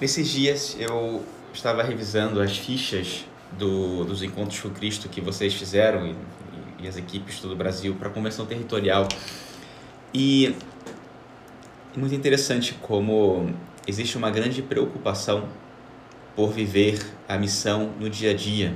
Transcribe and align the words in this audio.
Nesses 0.00 0.28
dias 0.28 0.76
eu 0.78 1.24
estava 1.52 1.82
revisando 1.82 2.40
as 2.40 2.56
fichas 2.56 3.24
do, 3.58 4.04
dos 4.04 4.22
encontros 4.22 4.60
com 4.60 4.70
Cristo 4.70 5.08
que 5.08 5.20
vocês 5.20 5.52
fizeram 5.54 6.06
e, 6.06 6.14
e 6.84 6.86
as 6.86 6.96
equipes 6.96 7.34
de 7.34 7.42
todo 7.42 7.52
o 7.52 7.56
Brasil 7.56 7.96
para 7.96 8.08
a 8.08 8.10
convenção 8.12 8.46
territorial. 8.46 9.08
E 10.14 10.54
é 11.96 11.98
muito 11.98 12.14
interessante 12.14 12.74
como 12.80 13.52
existe 13.88 14.16
uma 14.16 14.30
grande 14.30 14.62
preocupação 14.62 15.48
por 16.36 16.52
viver 16.52 17.04
a 17.28 17.36
missão 17.36 17.92
no 17.98 18.08
dia 18.08 18.30
a 18.30 18.34
dia, 18.34 18.74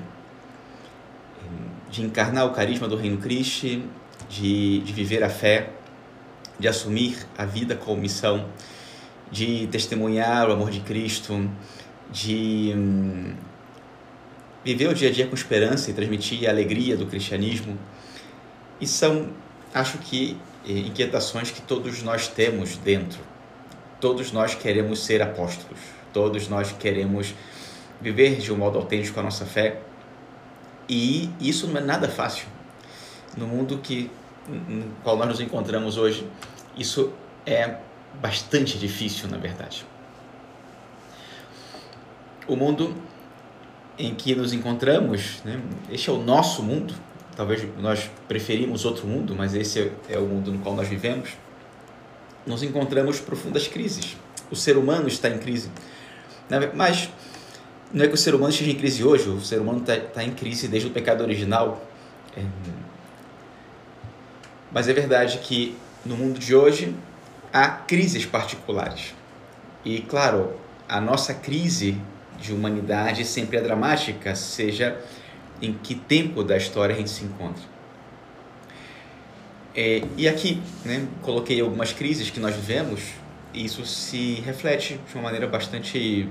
de 1.89 2.03
encarnar 2.03 2.47
o 2.47 2.51
carisma 2.51 2.89
do 2.89 2.97
Reino 2.97 3.19
Cristo, 3.19 3.81
de, 4.29 4.81
de 4.81 4.93
viver 4.93 5.23
a 5.23 5.31
fé, 5.31 5.71
de 6.59 6.67
assumir 6.67 7.17
a 7.39 7.45
vida 7.45 7.77
como 7.77 8.01
missão 8.01 8.49
de 9.33 9.67
testemunhar 9.69 10.51
o 10.51 10.53
amor 10.53 10.71
de 10.71 10.81
Cristo, 10.81 11.51
de 12.11 12.75
hum, 12.77 13.35
viver 14.63 14.89
o 14.89 14.95
dia 14.95 15.09
a 15.09 15.13
dia 15.13 15.27
com 15.27 15.35
esperança 15.35 15.91
e 15.91 15.95
transmitir 15.95 16.47
a 16.47 16.51
alegria 16.51 16.99
do 16.99 17.07
cristianismo. 17.07 17.79
E 18.79 18.87
são, 18.87 19.31
acho 19.73 19.97
que, 19.99 20.37
eh, 20.69 20.73
inquietações 20.73 21.51
que 21.51 21.63
todos 21.63 22.03
nós 22.03 22.29
temos 22.29 22.77
dentro. 22.77 23.21
Todos 23.99 24.33
nós 24.33 24.55
queremos 24.55 25.03
ser 25.03 25.23
apóstolos, 25.23 25.79
todos 26.13 26.49
nós 26.49 26.73
queremos 26.73 27.35
viver 28.01 28.37
de 28.37 28.53
um 28.53 28.57
modo 28.57 28.79
autêntico 28.79 29.19
a 29.19 29.23
nossa 29.23 29.47
fé. 29.47 29.81
E 30.89 31.31
isso 31.41 31.67
não 31.69 31.81
é 31.81 31.85
nada 31.85 32.09
fácil. 32.09 32.47
No 33.35 33.47
mundo 33.47 33.79
que, 33.79 34.11
no 34.47 34.91
qual 35.03 35.17
nós 35.17 35.29
nos 35.29 35.41
encontramos 35.41 35.97
hoje, 35.97 36.27
isso 36.77 37.13
é 37.47 37.79
bastante 38.21 38.79
difícil, 38.79 39.29
na 39.29 39.37
verdade. 39.37 39.85
O 42.47 42.57
mundo 42.57 42.95
em 43.99 44.15
que 44.15 44.35
nos 44.35 44.53
encontramos, 44.53 45.43
né, 45.45 45.61
este 45.91 46.11
é 46.11 46.13
o 46.13 46.19
nosso 46.19 46.63
mundo, 46.63 46.95
talvez 47.37 47.67
nós 47.79 48.11
preferimos 48.27 48.85
outro 48.85 49.07
mundo, 49.07 49.35
mas 49.37 49.55
esse 49.55 49.93
é 50.09 50.19
o 50.19 50.27
mundo 50.27 50.53
no 50.53 50.59
qual 50.59 50.75
nós 50.75 50.89
vivemos, 50.89 51.31
nos 52.47 52.63
encontramos 52.63 53.21
profundas 53.21 53.69
crises. 53.69 54.17
O 54.51 54.57
ser 54.57 54.77
humano 54.77 55.09
está 55.09 55.29
em 55.29 55.39
crise. 55.39 55.71
Mas 56.75 57.09
não 57.93 58.05
é 58.05 58.09
que 58.09 58.15
o 58.15 58.19
ser 58.19 58.35
humano 58.35 58.51
esteja 58.51 58.71
em 58.71 58.75
crise 58.75 59.05
hoje, 59.05 59.29
o 59.29 59.41
ser 59.41 59.61
humano 59.61 59.81
está, 59.81 59.97
está 59.97 60.25
em 60.25 60.33
crise 60.33 60.67
desde 60.69 60.89
o 60.89 60.93
pecado 60.93 61.23
original. 61.23 61.87
É, 62.37 62.43
mas 64.73 64.89
é 64.89 64.93
verdade 64.93 65.39
que 65.39 65.77
no 66.05 66.17
mundo 66.17 66.39
de 66.39 66.55
hoje 66.55 66.95
há 67.53 67.69
crises 67.69 68.25
particulares. 68.25 69.15
E, 69.85 70.01
claro, 70.01 70.57
a 70.89 71.01
nossa 71.01 71.35
crise 71.35 72.01
de 72.41 72.53
humanidade 72.53 73.25
sempre 73.25 73.59
é 73.59 73.61
dramática, 73.61 74.35
seja 74.35 74.99
em 75.61 75.73
que 75.73 75.95
tempo 75.95 76.43
da 76.43 76.57
história 76.57 76.95
a 76.95 76.99
gente 76.99 77.11
se 77.11 77.25
encontra. 77.25 77.63
É, 79.75 80.03
e 80.17 80.29
aqui, 80.29 80.63
né, 80.85 81.07
coloquei 81.23 81.61
algumas 81.61 81.93
crises 81.93 82.31
que 82.31 82.41
nós 82.41 82.55
vivemos, 82.55 83.01
e 83.55 83.65
isso 83.65 83.85
se 83.87 84.35
reflete 84.45 84.99
de 85.09 85.15
uma 85.15 85.25
maneira 85.25 85.47
bastante, 85.47 86.29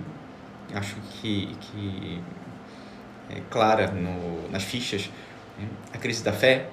acho 0.73 0.95
que, 1.21 1.55
que 1.59 2.21
é, 3.29 3.41
clara 3.49 3.91
no, 3.91 4.49
nas 4.49 4.63
fichas. 4.63 5.09
Né? 5.57 5.67
A 5.93 5.97
crise 5.97 6.23
da 6.23 6.33
fé, 6.33 6.67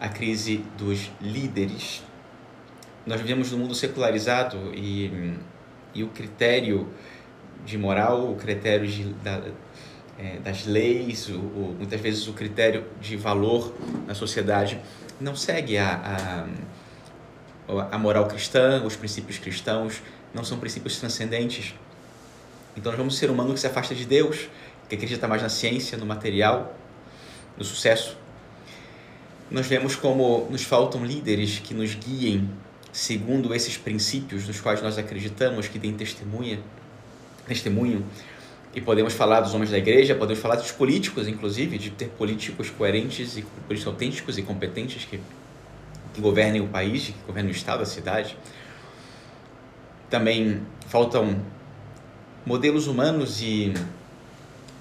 a 0.00 0.08
crise 0.08 0.64
dos 0.78 1.10
líderes, 1.20 2.02
nós 3.06 3.20
vivemos 3.20 3.50
num 3.50 3.58
mundo 3.58 3.74
secularizado 3.74 4.72
e, 4.74 5.34
e 5.94 6.04
o 6.04 6.08
critério 6.08 6.88
de 7.64 7.76
moral, 7.76 8.30
o 8.30 8.36
critério 8.36 8.86
de, 8.86 9.04
da, 9.14 9.42
é, 10.18 10.38
das 10.38 10.66
leis, 10.66 11.28
o, 11.28 11.34
o, 11.34 11.76
muitas 11.78 12.00
vezes 12.00 12.26
o 12.28 12.32
critério 12.32 12.84
de 13.00 13.16
valor 13.16 13.74
na 14.06 14.14
sociedade 14.14 14.80
não 15.20 15.34
segue 15.34 15.78
a, 15.78 16.46
a, 17.68 17.94
a 17.96 17.98
moral 17.98 18.26
cristã, 18.26 18.82
os 18.84 18.96
princípios 18.96 19.38
cristãos, 19.38 20.02
não 20.34 20.44
são 20.44 20.58
princípios 20.58 20.98
transcendentes. 20.98 21.74
Então 22.76 22.90
nós 22.92 22.98
vamos 22.98 23.16
ser 23.18 23.30
um 23.30 23.34
humano 23.34 23.52
que 23.54 23.60
se 23.60 23.66
afasta 23.66 23.94
de 23.94 24.04
Deus, 24.04 24.48
que 24.88 24.94
acredita 24.94 25.28
mais 25.28 25.42
na 25.42 25.48
ciência, 25.48 25.98
no 25.98 26.06
material, 26.06 26.74
no 27.56 27.64
sucesso. 27.64 28.16
Nós 29.50 29.66
vemos 29.66 29.94
como 29.94 30.48
nos 30.50 30.62
faltam 30.62 31.04
líderes 31.04 31.58
que 31.58 31.74
nos 31.74 31.94
guiem 31.94 32.48
segundo 32.92 33.54
esses 33.54 33.76
princípios 33.76 34.46
nos 34.46 34.60
quais 34.60 34.82
nós 34.82 34.98
acreditamos 34.98 35.66
que 35.66 35.78
tem 35.78 35.92
testemunha, 35.94 36.60
testemunho, 37.48 38.04
e 38.74 38.80
podemos 38.80 39.14
falar 39.14 39.40
dos 39.40 39.52
homens 39.54 39.70
da 39.70 39.78
igreja, 39.78 40.14
podemos 40.14 40.40
falar 40.40 40.56
dos 40.56 40.70
políticos, 40.70 41.26
inclusive, 41.26 41.76
de 41.78 41.90
ter 41.90 42.08
políticos 42.10 42.70
coerentes 42.70 43.36
e 43.36 43.42
políticos 43.42 43.86
autênticos 43.86 44.38
e 44.38 44.42
competentes 44.42 45.04
que, 45.04 45.20
que 46.14 46.20
governem 46.20 46.60
o 46.62 46.68
país, 46.68 47.06
que 47.06 47.14
governem 47.26 47.52
o 47.52 47.54
estado, 47.54 47.82
a 47.82 47.86
cidade. 47.86 48.36
Também 50.08 50.62
faltam 50.88 51.42
modelos 52.46 52.86
humanos 52.86 53.42
e 53.42 53.74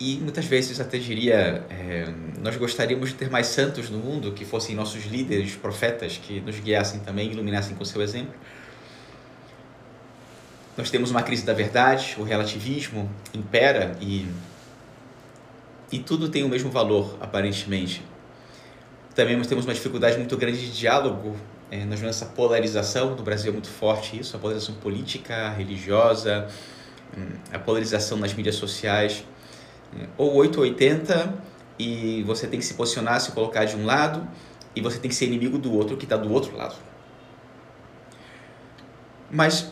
e 0.02 0.18
muitas 0.20 0.46
vezes 0.46 0.80
até 0.80 0.98
diria, 0.98 1.64
é, 1.70 2.12
nós 2.42 2.58
gostaríamos 2.58 3.10
de 3.10 3.16
ter 3.16 3.30
mais 3.30 3.46
santos 3.46 3.88
no 3.92 4.00
mundo 4.00 4.32
que 4.32 4.44
fossem 4.44 4.76
nossos 4.76 5.06
líderes, 5.06 5.56
profetas, 5.56 6.18
que 6.18 6.42
nos 6.42 6.60
guiassem 6.60 7.02
também, 7.02 7.32
iluminassem 7.32 7.76
com 7.76 7.86
seu 7.86 8.02
exemplo. 8.02 8.34
Nós 10.76 10.90
temos 10.90 11.12
uma 11.12 11.22
crise 11.22 11.46
da 11.46 11.54
verdade, 11.54 12.16
o 12.18 12.24
relativismo 12.24 13.08
impera 13.32 13.96
e, 14.02 14.26
e 15.92 16.00
tudo 16.00 16.30
tem 16.30 16.44
o 16.44 16.50
mesmo 16.50 16.72
valor, 16.72 17.16
aparentemente. 17.22 18.02
Também 19.14 19.38
nós 19.38 19.46
temos 19.46 19.66
uma 19.66 19.74
dificuldade 19.76 20.18
muito 20.18 20.36
grande 20.36 20.66
de 20.66 20.76
diálogo, 20.76 21.38
é, 21.70 21.86
nós 21.86 22.00
vemos 22.00 22.16
essa 22.16 22.26
polarização, 22.26 23.16
no 23.16 23.22
Brasil 23.22 23.52
é 23.52 23.54
muito 23.54 23.70
forte 23.70 24.20
isso, 24.20 24.36
a 24.36 24.40
polarização 24.40 24.74
política, 24.74 25.50
religiosa, 25.50 26.48
hum, 27.16 27.28
a 27.54 27.60
polarização 27.60 28.18
nas 28.18 28.34
mídias 28.34 28.56
sociais 28.56 29.24
ou 30.18 30.35
880 30.35 31.34
e 31.78 32.24
você 32.24 32.47
tem 32.47 32.59
que 32.59 32.66
se 32.66 32.74
posicionar, 32.74 33.19
se 33.19 33.31
colocar 33.31 33.66
de 33.66 33.75
um 33.75 33.85
lado 33.85 34.28
e 34.75 34.81
você 34.81 35.00
tem 35.00 35.09
que 35.09 35.16
ser 35.16 35.25
inimigo 35.25 35.57
do 35.57 35.74
outro 35.74 35.97
que 35.97 36.06
está 36.06 36.18
do 36.18 36.31
outro 36.31 36.56
lado. 36.56 36.75
Mas 39.29 39.72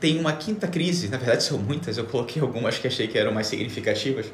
tem 0.00 0.18
uma 0.18 0.32
quinta 0.32 0.68
crise, 0.68 1.08
na 1.08 1.16
verdade 1.16 1.42
são 1.42 1.58
muitas, 1.58 1.98
eu 1.98 2.04
coloquei 2.04 2.40
algumas 2.40 2.78
que 2.78 2.86
achei 2.86 3.08
que 3.08 3.18
eram 3.18 3.32
mais 3.32 3.46
significativas. 3.46 4.26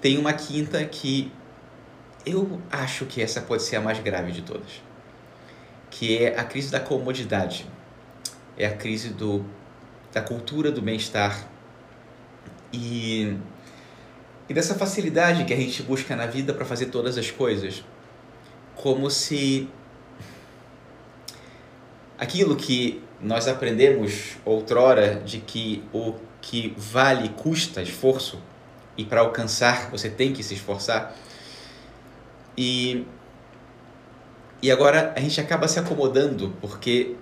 Tem 0.00 0.18
uma 0.18 0.32
quinta 0.32 0.82
que 0.84 1.30
eu 2.24 2.60
acho 2.70 3.04
que 3.06 3.20
essa 3.20 3.40
pode 3.40 3.62
ser 3.62 3.76
a 3.76 3.80
mais 3.80 3.98
grave 3.98 4.32
de 4.32 4.42
todas, 4.42 4.82
que 5.90 6.18
é 6.18 6.38
a 6.38 6.44
crise 6.44 6.70
da 6.70 6.80
comodidade. 6.80 7.66
É 8.56 8.66
a 8.66 8.76
crise 8.76 9.10
do, 9.10 9.44
da 10.12 10.20
cultura 10.20 10.70
do 10.70 10.80
bem-estar. 10.80 11.48
E 12.72 13.36
e 14.52 14.54
dessa 14.54 14.74
facilidade 14.74 15.46
que 15.46 15.54
a 15.54 15.56
gente 15.56 15.82
busca 15.82 16.14
na 16.14 16.26
vida 16.26 16.52
para 16.52 16.66
fazer 16.66 16.86
todas 16.86 17.16
as 17.16 17.30
coisas. 17.30 17.82
Como 18.74 19.10
se 19.10 19.66
aquilo 22.18 22.54
que 22.54 23.02
nós 23.18 23.48
aprendemos 23.48 24.36
outrora 24.44 25.14
de 25.24 25.38
que 25.38 25.82
o 25.90 26.16
que 26.42 26.74
vale 26.76 27.30
custa 27.30 27.80
esforço 27.80 28.42
e 28.94 29.06
para 29.06 29.22
alcançar 29.22 29.90
você 29.90 30.10
tem 30.10 30.34
que 30.34 30.42
se 30.42 30.52
esforçar. 30.52 31.16
E 32.54 33.06
e 34.60 34.70
agora 34.70 35.14
a 35.16 35.20
gente 35.20 35.40
acaba 35.40 35.66
se 35.66 35.78
acomodando 35.78 36.54
porque 36.60 37.16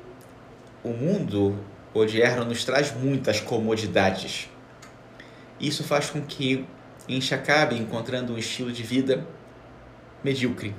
o 0.83 0.89
mundo 0.89 1.57
odierno 1.95 2.45
nos 2.45 2.65
traz 2.65 2.93
muitas 2.93 3.39
comodidades. 3.39 4.51
Isso 5.61 5.85
faz 5.85 6.11
com 6.11 6.21
que 6.21 6.67
a 7.11 7.15
gente 7.15 7.35
acabe 7.35 7.77
encontrando 7.77 8.33
um 8.35 8.39
estilo 8.39 8.71
de 8.71 8.83
vida 8.83 9.27
medíocre, 10.23 10.75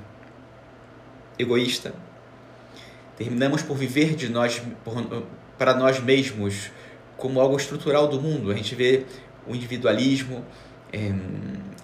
egoísta. 1.38 1.94
Terminamos 3.16 3.62
por 3.62 3.76
viver 3.76 4.14
de 4.14 4.28
nós, 4.28 4.62
por, 4.84 5.26
para 5.58 5.74
nós 5.74 6.00
mesmos 6.00 6.70
como 7.16 7.40
algo 7.40 7.56
estrutural 7.56 8.08
do 8.08 8.20
mundo. 8.20 8.50
A 8.50 8.54
gente 8.54 8.74
vê 8.74 9.04
o 9.46 9.54
individualismo, 9.54 10.44
é, 10.92 11.12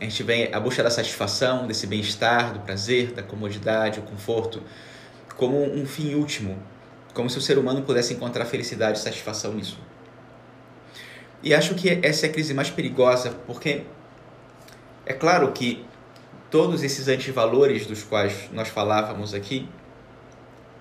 a 0.00 0.04
gente 0.04 0.22
vê 0.22 0.50
a 0.52 0.58
busca 0.58 0.82
da 0.82 0.90
satisfação, 0.90 1.66
desse 1.66 1.86
bem-estar, 1.86 2.54
do 2.54 2.60
prazer, 2.60 3.12
da 3.12 3.22
comodidade, 3.22 4.00
o 4.00 4.02
conforto, 4.02 4.62
como 5.36 5.62
um 5.62 5.84
fim 5.84 6.14
último, 6.14 6.58
como 7.12 7.28
se 7.28 7.36
o 7.36 7.40
ser 7.40 7.58
humano 7.58 7.82
pudesse 7.82 8.14
encontrar 8.14 8.44
felicidade 8.46 8.98
e 8.98 9.02
satisfação 9.02 9.52
nisso. 9.52 9.78
E 11.42 11.54
acho 11.54 11.74
que 11.74 12.00
essa 12.02 12.26
é 12.26 12.28
a 12.28 12.32
crise 12.32 12.52
mais 12.54 12.70
perigosa, 12.70 13.30
porque 13.46 13.84
é 15.08 15.14
claro 15.14 15.50
que 15.52 15.82
todos 16.50 16.84
esses 16.84 17.08
antivalores 17.08 17.86
dos 17.86 18.02
quais 18.02 18.50
nós 18.52 18.68
falávamos 18.68 19.32
aqui, 19.32 19.66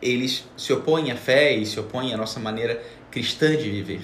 eles 0.02 0.46
se 0.58 0.74
opõem 0.74 1.12
à 1.12 1.16
fé 1.16 1.54
e 1.56 1.66
se 1.66 1.80
opõem 1.80 2.14
à 2.14 2.18
nossa 2.18 2.38
maneira 2.38 2.84
cristã 3.10 3.56
de 3.56 3.70
viver. 3.70 4.02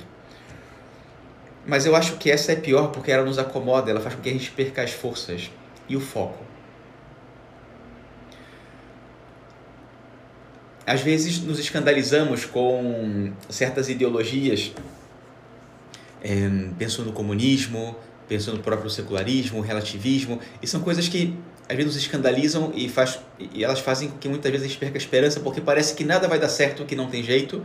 Mas 1.68 1.86
eu 1.86 1.94
acho 1.94 2.16
que 2.16 2.31
essa 2.31 2.54
é 2.54 2.56
pior 2.56 2.88
porque 2.88 3.12
ela 3.12 3.25
nos 3.25 3.38
acomoda, 3.38 3.92
ela 3.92 4.00
faz 4.00 4.16
com 4.16 4.22
que 4.22 4.30
a 4.30 4.31
gente 4.31 4.50
perca 4.52 4.81
as 4.81 4.92
forças 4.92 5.52
e 5.90 5.98
o 5.98 6.00
foco. 6.00 6.42
Às 10.88 11.02
vezes 11.02 11.42
nos 11.42 11.60
escandalizamos 11.60 12.46
com 12.46 13.34
certas 13.50 13.90
ideologias, 13.90 14.72
é, 16.22 16.48
no 16.48 17.12
comunismo, 17.12 17.98
pensando 18.28 18.58
no 18.58 18.64
próprio 18.64 18.90
secularismo, 18.90 19.62
relativismo, 19.62 20.40
e 20.62 20.68
são 20.68 20.81
coisas 20.81 21.08
que 21.08 21.38
às 21.68 21.75
vezes 21.75 21.94
nos 21.94 22.04
escandalizam 22.04 22.72
e, 22.75 22.90
faz, 22.90 23.20
e 23.40 23.64
elas 23.64 23.80
fazem 23.80 24.10
com 24.10 24.18
que 24.18 24.28
muitas 24.28 24.52
vezes 24.52 24.66
a 24.66 24.70
gente 24.70 24.80
perca 24.80 24.98
a 24.98 25.00
esperança 25.00 25.40
porque 25.40 25.62
parece 25.62 25.94
que 25.96 26.04
nada 26.04 26.28
vai 26.28 26.40
dar 26.40 26.50
certo, 26.50 26.86
que 26.86 26.96
não 26.96 27.08
tem 27.08 27.24
jeito 27.24 27.64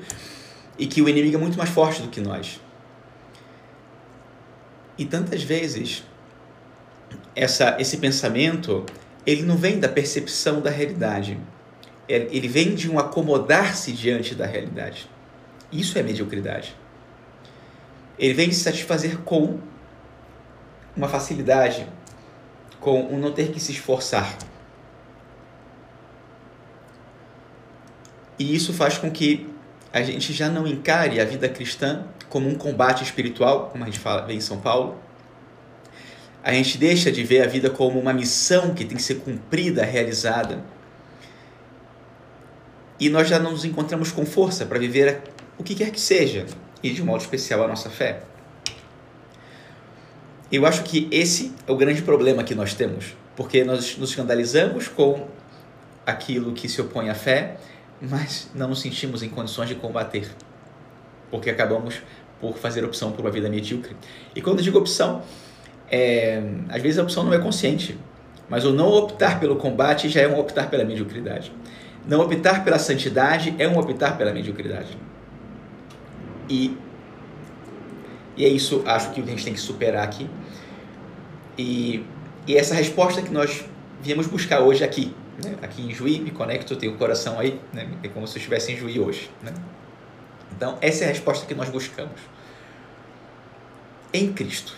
e 0.78 0.86
que 0.86 1.02
o 1.02 1.08
inimigo 1.08 1.36
é 1.36 1.38
muito 1.38 1.58
mais 1.58 1.70
forte 1.70 2.02
do 2.02 2.08
que 2.08 2.20
nós. 2.20 2.60
E 4.96 5.04
tantas 5.04 5.42
vezes 5.42 6.04
essa, 7.34 7.76
esse 7.78 7.96
pensamento 7.96 8.84
ele 9.26 9.42
não 9.42 9.56
vem 9.56 9.78
da 9.78 9.88
percepção 9.88 10.60
da 10.60 10.70
realidade, 10.70 11.38
ele 12.08 12.48
vem 12.48 12.74
de 12.74 12.90
um 12.90 12.98
acomodar-se 12.98 13.92
diante 13.92 14.34
da 14.34 14.46
realidade. 14.46 15.08
Isso 15.70 15.98
é 15.98 16.02
mediocridade. 16.02 16.74
Ele 18.18 18.32
vem 18.32 18.48
de 18.48 18.54
se 18.54 18.62
satisfazer 18.62 19.18
com 19.18 19.58
uma 20.98 21.08
facilidade, 21.08 21.88
com 22.80 23.00
um 23.02 23.18
não 23.18 23.32
ter 23.32 23.52
que 23.52 23.60
se 23.60 23.70
esforçar. 23.70 24.36
E 28.38 28.54
isso 28.54 28.72
faz 28.72 28.98
com 28.98 29.10
que 29.10 29.48
a 29.92 30.02
gente 30.02 30.32
já 30.32 30.48
não 30.48 30.66
encare 30.66 31.20
a 31.20 31.24
vida 31.24 31.48
cristã 31.48 32.04
como 32.28 32.48
um 32.48 32.56
combate 32.56 33.02
espiritual, 33.02 33.70
como 33.70 33.84
a 33.84 33.86
gente 33.86 34.00
fala, 34.00 34.30
em 34.32 34.40
São 34.40 34.60
Paulo. 34.60 34.96
A 36.42 36.52
gente 36.52 36.76
deixa 36.76 37.10
de 37.10 37.22
ver 37.22 37.42
a 37.42 37.46
vida 37.46 37.70
como 37.70 37.98
uma 37.98 38.12
missão 38.12 38.74
que 38.74 38.84
tem 38.84 38.96
que 38.96 39.02
ser 39.02 39.16
cumprida, 39.16 39.84
realizada. 39.84 40.62
E 42.98 43.08
nós 43.08 43.28
já 43.28 43.38
não 43.38 43.52
nos 43.52 43.64
encontramos 43.64 44.10
com 44.10 44.26
força 44.26 44.66
para 44.66 44.78
viver 44.78 45.22
o 45.56 45.62
que 45.62 45.74
quer 45.74 45.90
que 45.90 46.00
seja, 46.00 46.46
e 46.82 46.90
de 46.90 47.02
modo 47.02 47.20
especial 47.20 47.62
a 47.62 47.68
nossa 47.68 47.88
fé. 47.88 48.22
Eu 50.50 50.64
acho 50.64 50.82
que 50.82 51.06
esse 51.10 51.52
é 51.66 51.70
o 51.70 51.76
grande 51.76 52.00
problema 52.00 52.42
que 52.42 52.54
nós 52.54 52.72
temos, 52.72 53.14
porque 53.36 53.64
nós 53.64 53.98
nos 53.98 54.10
escandalizamos 54.10 54.88
com 54.88 55.28
aquilo 56.06 56.52
que 56.52 56.66
se 56.70 56.80
opõe 56.80 57.10
à 57.10 57.14
fé, 57.14 57.58
mas 58.00 58.50
não 58.54 58.68
nos 58.68 58.80
sentimos 58.80 59.22
em 59.22 59.28
condições 59.28 59.68
de 59.68 59.74
combater, 59.74 60.26
porque 61.30 61.50
acabamos 61.50 62.00
por 62.40 62.56
fazer 62.56 62.82
opção 62.82 63.12
por 63.12 63.20
uma 63.20 63.30
vida 63.30 63.50
medíocre. 63.50 63.94
E 64.34 64.40
quando 64.40 64.60
eu 64.60 64.64
digo 64.64 64.78
opção, 64.78 65.22
é, 65.90 66.42
às 66.70 66.80
vezes 66.80 66.98
a 66.98 67.02
opção 67.02 67.24
não 67.24 67.34
é 67.34 67.38
consciente, 67.38 67.98
mas 68.48 68.64
o 68.64 68.72
não 68.72 68.88
optar 68.88 69.38
pelo 69.38 69.56
combate 69.56 70.08
já 70.08 70.22
é 70.22 70.28
um 70.28 70.38
optar 70.38 70.70
pela 70.70 70.82
mediocridade. 70.82 71.52
Não 72.08 72.20
optar 72.20 72.64
pela 72.64 72.78
santidade 72.78 73.54
é 73.58 73.68
um 73.68 73.76
optar 73.78 74.16
pela 74.16 74.32
mediocridade. 74.32 74.96
E 76.48 76.74
e 78.38 78.44
é 78.44 78.48
isso, 78.48 78.82
acho 78.86 79.10
que 79.10 79.20
a 79.20 79.24
gente 79.24 79.44
tem 79.44 79.52
que 79.52 79.58
superar 79.58 80.04
aqui. 80.04 80.30
E, 81.58 82.04
e 82.46 82.56
essa 82.56 82.74
resposta 82.74 83.20
que 83.20 83.30
nós 83.30 83.64
viemos 84.00 84.28
buscar 84.28 84.60
hoje 84.60 84.84
aqui, 84.84 85.12
né? 85.44 85.56
aqui 85.60 85.82
em 85.82 85.92
Juí, 85.92 86.20
me 86.20 86.30
conecto, 86.30 86.76
tenho 86.76 86.94
o 86.94 86.96
coração 86.96 87.38
aí, 87.38 87.60
né? 87.72 87.88
é 88.02 88.08
como 88.08 88.26
se 88.28 88.36
eu 88.36 88.38
estivesse 88.38 88.72
em 88.72 88.76
Juí 88.76 89.00
hoje. 89.00 89.28
Né? 89.42 89.52
Então, 90.56 90.78
essa 90.80 91.04
é 91.04 91.06
a 91.06 91.10
resposta 91.10 91.44
que 91.46 91.54
nós 91.54 91.68
buscamos. 91.68 92.20
Em 94.12 94.32
Cristo. 94.32 94.74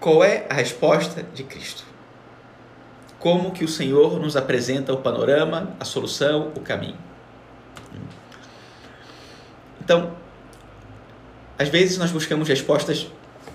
Qual 0.00 0.22
é 0.22 0.46
a 0.50 0.54
resposta 0.54 1.22
de 1.22 1.44
Cristo? 1.44 1.84
Como 3.18 3.52
que 3.52 3.64
o 3.64 3.68
Senhor 3.68 4.20
nos 4.20 4.36
apresenta 4.36 4.92
o 4.92 4.98
panorama, 4.98 5.74
a 5.80 5.84
solução, 5.84 6.52
o 6.54 6.60
caminho? 6.60 6.98
Então, 9.80 10.14
às 11.58 11.68
vezes 11.68 11.96
nós 11.98 12.10
buscamos 12.10 12.48
respostas 12.48 13.06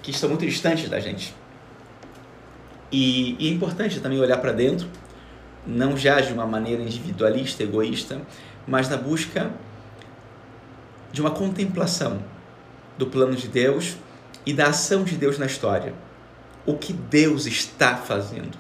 que 0.02 0.12
estão 0.12 0.30
muito 0.30 0.46
distantes 0.46 0.90
da 0.90 1.00
gente. 1.00 1.36
E, 2.92 3.36
e 3.40 3.48
é 3.48 3.52
importante 3.52 4.00
também 4.00 4.20
olhar 4.20 4.38
para 4.38 4.52
dentro, 4.52 4.88
não 5.66 5.96
já 5.96 6.20
de 6.22 6.34
uma 6.34 6.46
maneira 6.46 6.82
individualista, 6.82 7.64
egoísta, 7.64 8.22
mas 8.68 8.90
na 8.90 8.98
busca 8.98 9.52
de 11.12 11.22
uma 11.22 11.32
contemplação 11.32 12.24
do 12.98 13.08
plano 13.08 13.36
de 13.36 13.48
Deus 13.48 13.98
e 14.46 14.54
da 14.54 14.68
ação 14.68 15.04
de 15.04 15.16
Deus 15.16 15.38
na 15.38 15.46
história. 15.46 15.94
O 16.66 16.76
que 16.76 16.94
Deus 16.94 17.46
está 17.46 17.96
fazendo. 17.96 18.58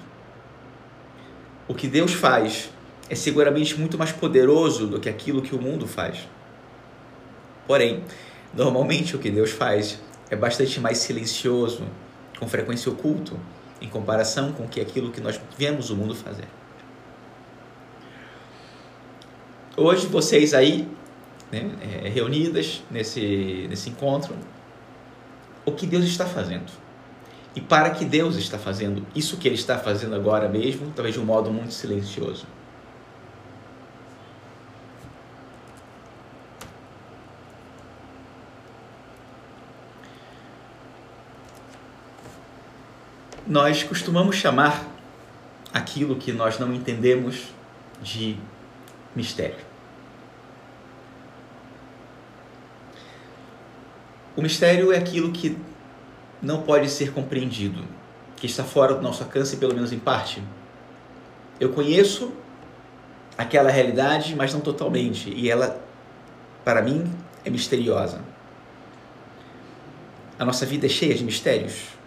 O 1.68 1.74
que 1.74 1.88
Deus 1.88 2.14
faz 2.14 2.70
é 3.10 3.16
seguramente 3.16 3.80
muito 3.80 3.98
mais 3.98 4.12
poderoso 4.12 4.88
do 4.88 5.00
que 5.00 5.10
aquilo 5.10 5.42
que 5.42 5.56
o 5.56 5.62
mundo 5.62 5.88
faz. 5.88 6.28
Porém, 7.68 8.04
Normalmente 8.54 9.16
o 9.16 9.20
que 9.20 9.30
Deus 9.30 9.52
faz 9.52 10.00
é 10.30 10.36
bastante 10.36 10.80
mais 10.80 10.98
silencioso, 11.00 11.84
com 12.40 12.48
frequência 12.48 12.92
oculto, 12.92 13.40
em 13.81 13.88
comparação 13.88 14.52
com 14.52 14.68
que 14.68 14.81
aquilo 14.81 15.12
que 15.12 15.22
nós 15.22 15.40
vemos 15.58 15.90
o 15.90 15.96
mundo 15.96 16.16
fazer. 16.16 16.48
Hoje 19.76 20.08
vocês 20.08 20.54
aí, 20.54 20.88
né, 21.52 21.72
é, 21.81 22.10
reunidas 22.10 22.84
nesse, 22.92 23.66
nesse 23.70 23.90
encontro, 23.90 24.36
o 25.66 25.72
que 25.72 25.86
Deus 25.86 26.06
está 26.06 26.26
fazendo? 26.26 26.72
E 27.56 27.62
para 27.62 27.90
que 27.92 28.06
Deus 28.06 28.36
está 28.36 28.58
fazendo 28.58 29.06
isso 29.16 29.38
que 29.38 29.48
Ele 29.48 29.56
está 29.56 29.78
fazendo 29.78 30.16
agora 30.16 30.48
mesmo, 30.48 30.92
talvez 30.96 31.16
de 31.16 31.22
um 31.22 31.26
modo 31.26 31.52
muito 31.52 31.74
silencioso? 31.74 32.46
Nós 43.50 43.81
costumamos 43.81 44.36
chamar 44.36 44.86
aquilo 45.74 46.16
que 46.16 46.31
nós 46.31 46.60
não 46.60 46.72
entendemos 46.72 47.48
de 48.00 48.38
mistério. 49.16 49.57
O 54.38 54.42
mistério 54.42 54.94
é 54.94 55.00
aquilo 55.00 55.31
que 55.31 55.57
não 56.40 56.62
pode 56.62 56.90
ser 56.92 57.12
compreendido, 57.12 57.84
que 58.38 58.46
está 58.46 58.63
fora 58.63 58.94
do 58.94 59.02
nosso 59.02 59.23
alcance, 59.23 59.57
pelo 59.57 59.73
menos 59.73 59.92
em 59.92 60.00
parte. 60.00 60.44
Eu 61.59 61.69
conheço 61.73 62.31
aquela 63.35 63.71
realidade, 63.71 64.35
mas 64.35 64.54
não 64.54 64.62
totalmente, 64.62 65.28
e 65.28 65.50
ela, 65.50 65.81
para 66.64 66.83
mim, 66.83 67.12
é 67.44 67.50
misteriosa. 67.50 68.21
A 70.38 70.45
nossa 70.45 70.68
vida 70.68 70.85
é 70.85 70.90
cheia 70.90 71.16
de 71.16 71.23
mistérios. 71.23 71.98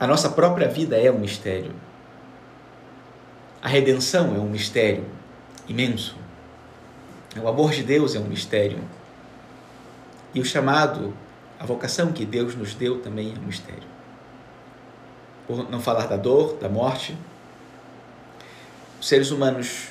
A 0.00 0.06
nossa 0.06 0.30
própria 0.30 0.66
vida 0.66 0.96
é 0.96 1.12
um 1.12 1.18
mistério. 1.18 1.74
A 3.60 3.68
redenção 3.68 4.34
é 4.34 4.38
um 4.38 4.48
mistério 4.48 5.04
imenso. 5.68 6.16
O 7.38 7.46
amor 7.46 7.72
de 7.72 7.82
Deus 7.82 8.14
é 8.14 8.18
um 8.18 8.24
mistério. 8.24 8.78
E 10.32 10.40
o 10.40 10.44
chamado, 10.44 11.12
a 11.58 11.66
vocação 11.66 12.12
que 12.12 12.24
Deus 12.24 12.54
nos 12.54 12.72
deu 12.74 13.02
também 13.02 13.34
é 13.36 13.38
um 13.38 13.44
mistério. 13.44 13.82
Por 15.46 15.70
não 15.70 15.82
falar 15.82 16.06
da 16.06 16.16
dor, 16.16 16.54
da 16.54 16.70
morte, 16.70 17.14
os 18.98 19.06
seres 19.06 19.30
humanos 19.30 19.88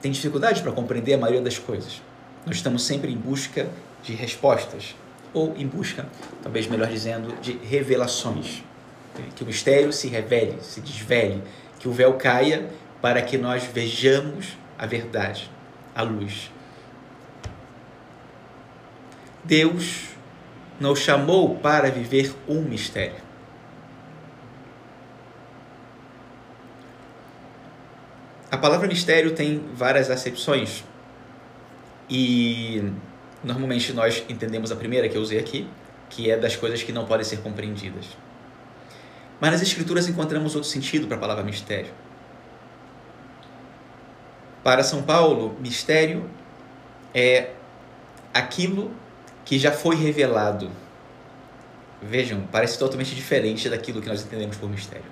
têm 0.00 0.12
dificuldade 0.12 0.62
para 0.62 0.70
compreender 0.70 1.14
a 1.14 1.18
maioria 1.18 1.42
das 1.42 1.58
coisas. 1.58 2.00
Nós 2.46 2.54
estamos 2.54 2.84
sempre 2.84 3.12
em 3.12 3.16
busca 3.16 3.68
de 4.00 4.12
respostas, 4.12 4.94
ou 5.34 5.56
em 5.56 5.66
busca, 5.66 6.06
talvez 6.40 6.68
melhor 6.68 6.86
dizendo, 6.86 7.34
de 7.40 7.54
revelações 7.54 8.62
que 9.34 9.42
o 9.42 9.46
mistério 9.46 9.92
se 9.92 10.08
revele, 10.08 10.58
se 10.62 10.80
desvele, 10.80 11.42
que 11.78 11.88
o 11.88 11.92
véu 11.92 12.14
caia 12.14 12.68
para 13.00 13.22
que 13.22 13.38
nós 13.38 13.64
vejamos 13.64 14.56
a 14.78 14.86
verdade, 14.86 15.50
a 15.94 16.02
luz. 16.02 16.50
Deus 19.44 20.10
nos 20.78 20.98
chamou 21.00 21.56
para 21.56 21.90
viver 21.90 22.34
um 22.48 22.62
mistério. 22.62 23.30
A 28.50 28.58
palavra 28.58 28.88
mistério 28.88 29.32
tem 29.34 29.62
várias 29.74 30.10
acepções 30.10 30.84
e 32.08 32.82
normalmente 33.44 33.92
nós 33.92 34.24
entendemos 34.28 34.72
a 34.72 34.76
primeira 34.76 35.08
que 35.08 35.16
eu 35.16 35.22
usei 35.22 35.38
aqui, 35.38 35.68
que 36.08 36.30
é 36.30 36.36
das 36.36 36.56
coisas 36.56 36.82
que 36.82 36.90
não 36.90 37.06
podem 37.06 37.24
ser 37.24 37.38
compreendidas. 37.38 38.06
Mas 39.40 39.52
nas 39.52 39.62
Escrituras 39.62 40.06
encontramos 40.06 40.54
outro 40.54 40.68
sentido 40.68 41.06
para 41.06 41.16
a 41.16 41.20
palavra 41.20 41.42
mistério. 41.42 41.92
Para 44.62 44.82
São 44.82 45.02
Paulo, 45.02 45.56
mistério 45.58 46.28
é 47.14 47.52
aquilo 48.34 48.92
que 49.44 49.58
já 49.58 49.72
foi 49.72 49.96
revelado, 49.96 50.70
vejam, 52.02 52.46
parece 52.52 52.78
totalmente 52.78 53.14
diferente 53.14 53.68
daquilo 53.68 54.02
que 54.02 54.08
nós 54.08 54.22
entendemos 54.22 54.58
por 54.58 54.68
mistério. 54.68 55.10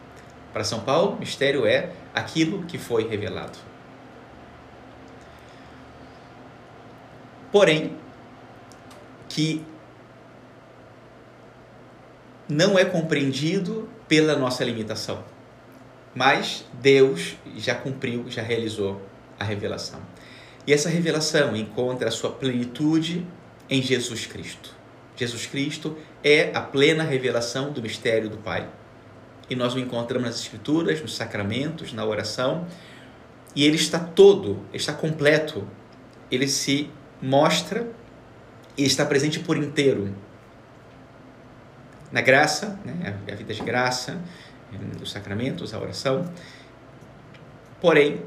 Para 0.53 0.65
São 0.65 0.81
Paulo, 0.81 1.19
mistério 1.19 1.67
é 1.67 1.91
aquilo 2.15 2.65
que 2.65 2.77
foi 2.77 3.09
revelado. 3.09 3.59
Porém, 7.51 7.97
que 9.29 9.65
não 12.49 12.79
é 12.79 12.85
compreendido 12.85 13.89
pela 14.09 14.35
nossa 14.35 14.65
limitação. 14.65 15.23
Mas 16.15 16.65
Deus 16.73 17.37
já 17.57 17.75
cumpriu, 17.75 18.25
já 18.29 18.43
realizou 18.43 19.01
a 19.39 19.45
revelação. 19.45 20.01
E 20.67 20.73
essa 20.73 20.89
revelação 20.89 21.55
encontra 21.55 22.09
a 22.09 22.11
sua 22.11 22.31
plenitude 22.31 23.27
em 23.71 23.81
Jesus 23.83 24.27
Cristo. 24.27 24.75
Jesus 25.17 25.47
Cristo 25.47 25.97
é 26.23 26.51
a 26.55 26.61
plena 26.61 27.05
revelação 27.05 27.73
do 27.73 27.83
mistério 27.83 28.29
do 28.29 28.39
Pai. 28.39 28.69
E 29.51 29.57
nós 29.57 29.75
o 29.75 29.79
encontramos 29.79 30.29
nas 30.29 30.41
Escrituras, 30.41 31.01
nos 31.01 31.15
sacramentos, 31.15 31.93
na 31.93 32.05
oração. 32.05 32.67
E 33.55 33.65
ele 33.65 33.77
está 33.77 33.99
todo, 33.99 34.63
está 34.73 34.93
completo. 34.93 35.67
Ele 36.31 36.47
se 36.47 36.91
mostra 37.21 37.87
e 38.77 38.85
está 38.85 39.05
presente 39.05 39.41
por 39.41 39.57
inteiro 39.57 40.15
na 42.11 42.21
graça, 42.21 42.79
né? 42.85 43.17
a 43.31 43.35
vida 43.35 43.53
de 43.53 43.63
graça, 43.63 44.19
os 45.01 45.11
sacramentos, 45.11 45.75
a 45.75 45.79
oração. 45.79 46.31
Porém, 47.81 48.23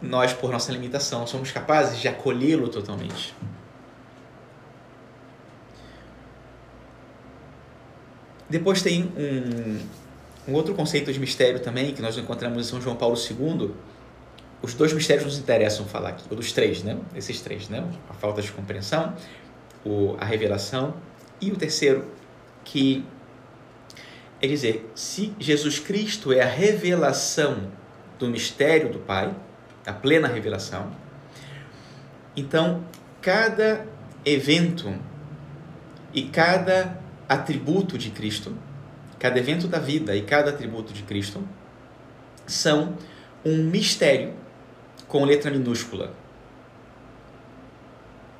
nós, 0.00 0.32
por 0.32 0.50
nossa 0.50 0.72
limitação, 0.72 1.26
somos 1.26 1.50
capazes 1.50 1.98
de 1.98 2.08
acolhê-lo 2.08 2.68
totalmente. 2.68 3.34
Depois 8.48 8.80
tem 8.80 9.12
um, 9.16 10.52
um 10.52 10.54
outro 10.54 10.74
conceito 10.74 11.12
de 11.12 11.18
mistério 11.18 11.58
também, 11.58 11.92
que 11.92 12.00
nós 12.00 12.16
encontramos 12.16 12.66
em 12.66 12.70
São 12.70 12.80
João 12.80 12.94
Paulo 12.94 13.16
II. 13.16 13.72
Os 14.62 14.74
dois 14.74 14.92
mistérios 14.92 15.24
nos 15.24 15.38
interessam 15.38 15.84
falar 15.86 16.10
aqui, 16.10 16.24
ou 16.30 16.36
dos 16.36 16.52
três, 16.52 16.82
né? 16.82 16.96
Esses 17.14 17.40
três, 17.40 17.68
né? 17.68 17.84
A 18.08 18.14
falta 18.14 18.40
de 18.40 18.52
compreensão, 18.52 19.14
o, 19.84 20.16
a 20.18 20.24
revelação 20.24 20.94
e 21.40 21.50
o 21.50 21.56
terceiro, 21.56 22.04
que 22.66 23.06
é 24.42 24.46
dizer, 24.46 24.90
se 24.94 25.32
Jesus 25.38 25.78
Cristo 25.78 26.32
é 26.32 26.42
a 26.42 26.46
revelação 26.46 27.70
do 28.18 28.28
mistério 28.28 28.92
do 28.92 28.98
Pai, 28.98 29.34
a 29.86 29.92
plena 29.92 30.26
revelação, 30.26 30.90
então 32.36 32.84
cada 33.22 33.86
evento 34.24 34.94
e 36.12 36.24
cada 36.24 37.00
atributo 37.28 37.96
de 37.96 38.10
Cristo, 38.10 38.54
cada 39.18 39.38
evento 39.38 39.68
da 39.68 39.78
vida 39.78 40.14
e 40.16 40.22
cada 40.22 40.50
atributo 40.50 40.92
de 40.92 41.04
Cristo 41.04 41.46
são 42.46 42.98
um 43.44 43.62
mistério 43.62 44.34
com 45.06 45.24
letra 45.24 45.50
minúscula. 45.50 46.12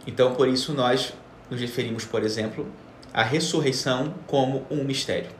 Então, 0.07 0.35
por 0.35 0.49
isso 0.49 0.73
nós 0.73 1.13
nos 1.51 1.61
referimos, 1.61 2.05
por 2.05 2.23
exemplo, 2.23 2.67
à 3.17 3.23
ressurreição 3.23 4.13
como 4.27 4.67
um 4.71 4.85
mistério. 4.85 5.31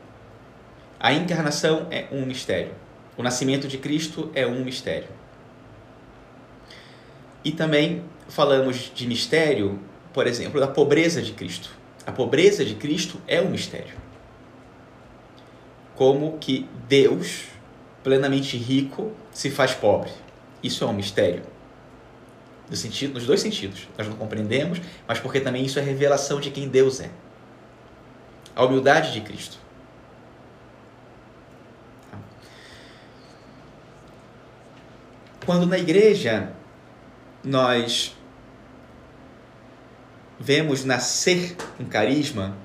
A 0.99 1.13
encarnação 1.13 1.85
é 1.91 2.07
um 2.11 2.25
mistério. 2.25 2.71
O 3.15 3.21
nascimento 3.21 3.67
de 3.67 3.77
Cristo 3.77 4.31
é 4.33 4.47
um 4.47 4.65
mistério. 4.65 5.09
E 7.45 7.51
também 7.51 8.03
falamos 8.27 8.91
de 8.95 9.05
mistério, 9.05 9.79
por 10.11 10.25
exemplo, 10.25 10.59
da 10.59 10.67
pobreza 10.67 11.21
de 11.21 11.33
Cristo. 11.33 11.69
A 12.03 12.11
pobreza 12.11 12.65
de 12.65 12.73
Cristo 12.73 13.21
é 13.27 13.39
um 13.39 13.49
mistério. 13.51 13.93
Como 15.95 16.39
que 16.39 16.67
Deus, 16.89 17.43
plenamente 18.03 18.57
rico, 18.57 19.11
se 19.31 19.51
faz 19.51 19.75
pobre. 19.75 20.09
Isso 20.63 20.83
é 20.83 20.87
um 20.87 20.93
mistério. 20.93 21.43
No 22.67 22.75
sentido, 22.75 23.13
nos 23.13 23.27
dois 23.27 23.39
sentidos. 23.39 23.87
Nós 23.95 24.07
não 24.07 24.15
compreendemos, 24.15 24.81
mas 25.07 25.19
porque 25.19 25.39
também 25.39 25.63
isso 25.63 25.77
é 25.77 25.83
revelação 25.83 26.41
de 26.41 26.49
quem 26.49 26.67
Deus 26.67 26.99
é. 26.99 27.11
A 28.57 28.65
humildade 28.65 29.13
de 29.13 29.21
Cristo. 29.21 29.59
Quando 35.45 35.67
na 35.67 35.77
igreja 35.77 36.51
nós 37.43 38.17
vemos 40.39 40.83
nascer 40.83 41.55
um 41.79 41.85
carisma, 41.85 42.57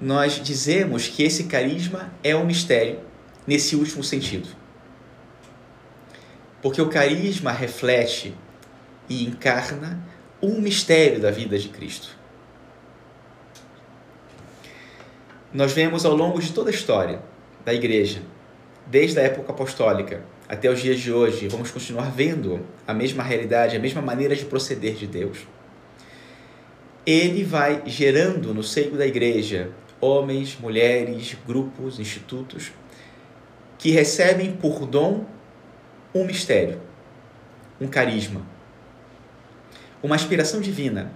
nós 0.00 0.42
dizemos 0.42 1.08
que 1.08 1.22
esse 1.22 1.44
carisma 1.44 2.10
é 2.24 2.34
um 2.34 2.46
mistério 2.46 3.00
nesse 3.46 3.76
último 3.76 4.02
sentido. 4.02 4.48
Porque 6.62 6.80
o 6.80 6.88
carisma 6.88 7.52
reflete 7.52 8.34
e 9.10 9.26
encarna 9.26 10.02
um 10.40 10.58
mistério 10.58 11.20
da 11.20 11.30
vida 11.30 11.58
de 11.58 11.68
Cristo. 11.68 12.21
Nós 15.52 15.72
vemos 15.72 16.06
ao 16.06 16.14
longo 16.14 16.40
de 16.40 16.50
toda 16.50 16.70
a 16.70 16.72
história 16.72 17.20
da 17.62 17.74
igreja, 17.74 18.22
desde 18.86 19.20
a 19.20 19.22
época 19.22 19.52
apostólica, 19.52 20.24
até 20.48 20.70
os 20.70 20.80
dias 20.80 20.98
de 20.98 21.12
hoje, 21.12 21.46
vamos 21.46 21.70
continuar 21.70 22.10
vendo 22.10 22.60
a 22.86 22.94
mesma 22.94 23.22
realidade, 23.22 23.76
a 23.76 23.78
mesma 23.78 24.00
maneira 24.00 24.34
de 24.34 24.46
proceder 24.46 24.94
de 24.94 25.06
Deus. 25.06 25.46
Ele 27.04 27.44
vai 27.44 27.82
gerando 27.84 28.54
no 28.54 28.62
seio 28.62 28.92
da 28.92 29.06
igreja 29.06 29.70
homens, 30.00 30.56
mulheres, 30.58 31.36
grupos, 31.46 32.00
institutos 32.00 32.72
que 33.78 33.90
recebem 33.90 34.52
por 34.52 34.86
dom 34.86 35.26
um 36.14 36.24
mistério, 36.24 36.80
um 37.78 37.88
carisma, 37.88 38.40
uma 40.02 40.14
aspiração 40.14 40.60
divina 40.60 41.12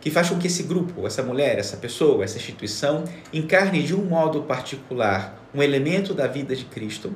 que 0.00 0.10
faz 0.10 0.30
com 0.30 0.38
que 0.38 0.46
esse 0.46 0.62
grupo, 0.62 1.06
essa 1.06 1.22
mulher, 1.22 1.58
essa 1.58 1.76
pessoa, 1.76 2.24
essa 2.24 2.38
instituição 2.38 3.04
encarne 3.32 3.82
de 3.82 3.94
um 3.94 4.04
modo 4.04 4.42
particular 4.42 5.38
um 5.54 5.62
elemento 5.62 6.14
da 6.14 6.26
vida 6.26 6.54
de 6.54 6.64
Cristo, 6.64 7.12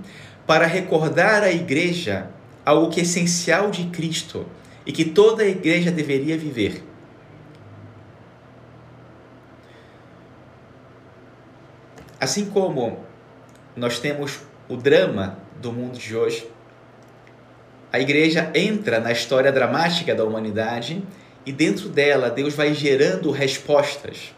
para 0.47 0.67
recordar 0.67 1.43
à 1.43 1.51
igreja 1.51 2.29
algo 2.65 2.91
que 2.91 3.01
é 3.01 3.03
essencial 3.03 3.71
de 3.71 3.85
Cristo 3.87 4.47
e 4.85 4.93
que 4.93 5.05
toda 5.05 5.43
a 5.43 5.49
igreja 5.49 5.91
deveria 5.91 6.37
viver. 6.37 6.83
Assim 12.21 12.47
como 12.47 13.05
nós 13.77 13.99
temos 13.99 14.41
o 14.69 14.77
drama 14.77 15.39
do 15.61 15.73
mundo 15.73 15.99
de 15.99 16.17
hoje, 16.17 16.49
a 17.93 18.01
igreja 18.01 18.51
entra 18.55 18.99
na 18.99 19.13
história 19.13 19.53
dramática 19.53 20.15
da 20.15 20.25
humanidade 20.25 21.03
e 21.47 21.53
dentro 21.53 21.89
dela 21.89 22.31
Deus 22.31 22.55
vai 22.55 22.73
gerando 22.75 23.31
respostas 23.31 24.35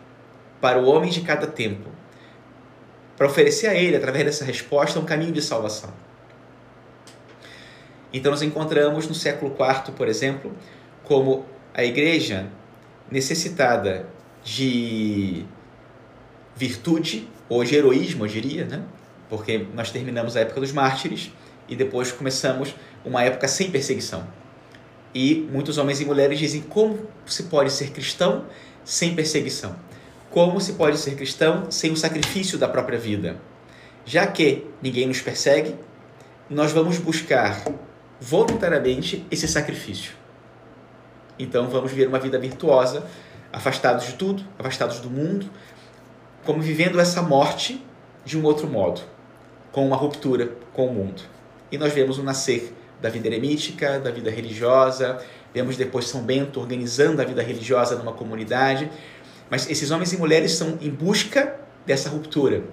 para 0.61 0.79
o 0.79 0.87
homem 0.87 1.11
de 1.11 1.21
cada 1.21 1.47
tempo 1.47 1.91
para 3.17 3.27
oferecer 3.27 3.67
a 3.69 3.75
ele, 3.75 3.97
através 3.97 4.25
dessa 4.25 4.45
resposta, 4.45 5.01
um 5.01 5.05
caminho 5.05 5.33
de 5.33 5.41
salvação. 5.41 5.91
Então, 8.13 8.31
nós 8.31 8.43
encontramos 8.43 9.09
no 9.09 9.15
século 9.15 9.53
IV, 9.53 9.95
por 9.95 10.07
exemplo, 10.07 10.53
como 11.03 11.47
a 11.73 11.83
igreja 11.83 12.47
necessitada 13.11 14.07
de 14.45 15.47
virtude, 16.55 17.29
ou 17.49 17.65
de 17.65 17.75
heroísmo, 17.75 18.25
eu 18.25 18.29
diria, 18.29 18.65
né? 18.65 18.83
porque 19.29 19.67
nós 19.75 19.91
terminamos 19.91 20.37
a 20.37 20.41
época 20.41 20.61
dos 20.61 20.73
mártires 20.73 21.33
e 21.69 21.77
depois 21.77 22.13
começamos 22.13 22.75
uma 23.05 23.23
época 23.23 23.49
sem 23.49 23.71
perseguição. 23.71 24.27
E 25.17 25.49
muitos 25.51 25.79
homens 25.79 26.01
e 26.01 26.05
mulheres 26.05 26.39
dizem 26.39 26.61
como 26.61 27.09
se 27.25 27.45
pode 27.45 27.73
ser 27.73 27.91
cristão 27.91 28.45
sem 28.85 29.15
perseguição 29.15 29.75
como 30.37 30.61
se 30.61 30.75
pode 30.75 30.99
ser 30.99 31.15
cristão 31.15 31.71
sem 31.71 31.91
o 31.91 31.97
sacrifício 31.97 32.59
da 32.59 32.69
própria 32.69 32.99
vida. 32.99 33.39
Já 34.05 34.27
que 34.27 34.67
ninguém 34.83 35.07
nos 35.07 35.23
persegue, 35.23 35.75
nós 36.51 36.73
vamos 36.73 36.99
buscar 36.99 37.65
voluntariamente 38.21 39.27
esse 39.31 39.49
sacrifício. 39.49 40.13
Então 41.39 41.71
vamos 41.71 41.91
viver 41.91 42.07
uma 42.07 42.19
vida 42.19 42.39
virtuosa, 42.39 43.07
afastados 43.51 44.05
de 44.07 44.13
tudo, 44.13 44.45
afastados 44.59 45.01
do 45.01 45.09
mundo, 45.09 45.49
como 46.45 46.61
vivendo 46.61 47.01
essa 47.01 47.23
morte 47.23 47.83
de 48.23 48.39
um 48.39 48.45
outro 48.45 48.69
modo, 48.69 49.01
com 49.73 49.87
uma 49.87 49.97
ruptura 49.97 50.53
com 50.75 50.89
o 50.89 50.93
mundo. 50.93 51.23
E 51.73 51.79
nós 51.79 51.95
vemos 51.95 52.19
o 52.19 52.23
nascer 52.23 52.75
da 53.01 53.09
vida 53.09 53.29
eremítica, 53.29 53.99
da 53.99 54.11
vida 54.11 54.31
religiosa, 54.31 55.23
vemos 55.53 55.77
depois 55.77 56.09
São 56.09 56.23
Bento 56.23 56.61
organizando 56.61 57.21
a 57.21 57.25
vida 57.25 57.43
religiosa 57.43 57.97
numa 57.97 58.13
comunidade, 58.13 58.91
mas 59.51 59.69
esses 59.71 59.91
homens 59.91 60.13
e 60.13 60.17
mulheres 60.17 60.53
são 60.53 60.79
em 60.81 60.91
busca 60.91 61.59
dessa 61.85 62.09
ruptura. 62.09 62.65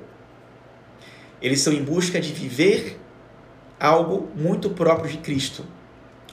Eles 1.42 1.60
são 1.62 1.74
em 1.74 1.84
busca 1.84 2.20
de 2.20 2.32
viver 2.32 3.00
algo 3.80 4.30
muito 4.36 4.70
próprio 4.70 5.12
de 5.12 5.18
Cristo, 5.18 5.65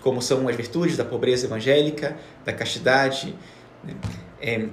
como 0.01 0.23
são 0.23 0.49
as 0.49 0.57
virtudes 0.57 0.97
da 0.97 1.05
pobreza 1.05 1.47
evangélica, 1.47 2.17
da 2.45 2.53
castidade. 2.53 3.35
Né? 3.85 3.95
É, 4.41 4.67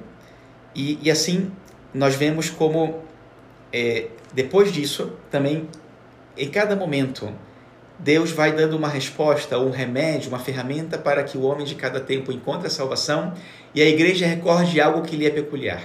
e, 0.75 0.99
e 1.01 1.11
assim 1.11 1.51
nós 1.93 2.15
vemos 2.15 2.49
como 2.49 3.01
é, 3.71 4.07
depois 4.33 4.71
disso, 4.71 5.13
também, 5.29 5.67
em 6.37 6.49
cada 6.49 6.75
momento, 6.75 7.33
Deus 7.99 8.31
vai 8.31 8.51
dando 8.51 8.77
uma 8.77 8.87
resposta, 8.87 9.57
um 9.57 9.71
remédio, 9.71 10.29
uma 10.29 10.39
ferramenta 10.39 10.97
para 10.97 11.23
que 11.23 11.37
o 11.37 11.41
homem 11.41 11.65
de 11.65 11.73
cada 11.73 11.99
tempo 11.99 12.31
encontre 12.31 12.67
a 12.67 12.69
salvação 12.69 13.33
e 13.73 13.81
a 13.81 13.85
igreja 13.87 14.27
recorde 14.27 14.79
algo 14.79 15.01
que 15.01 15.15
lhe 15.15 15.25
é 15.25 15.29
peculiar. 15.31 15.81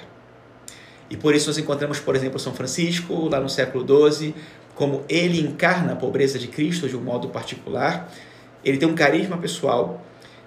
E 1.09 1.17
por 1.17 1.35
isso 1.35 1.49
nós 1.49 1.59
encontramos, 1.59 2.01
por 2.01 2.15
exemplo, 2.15 2.39
São 2.39 2.55
Francisco, 2.55 3.29
lá 3.29 3.41
no 3.41 3.49
século 3.49 3.85
XII, 4.11 4.35
como 4.75 5.05
ele 5.09 5.41
encarna 5.41 5.93
a 5.93 5.97
pobreza 5.97 6.39
de 6.39 6.49
Cristo 6.49 6.89
de 6.89 6.97
um 6.97 7.03
modo 7.03 7.29
particular. 7.29 8.11
Ele 8.65 8.79
tem 8.79 8.89
um 8.89 8.95
carisma 8.95 9.37
pessoal, 9.37 10.03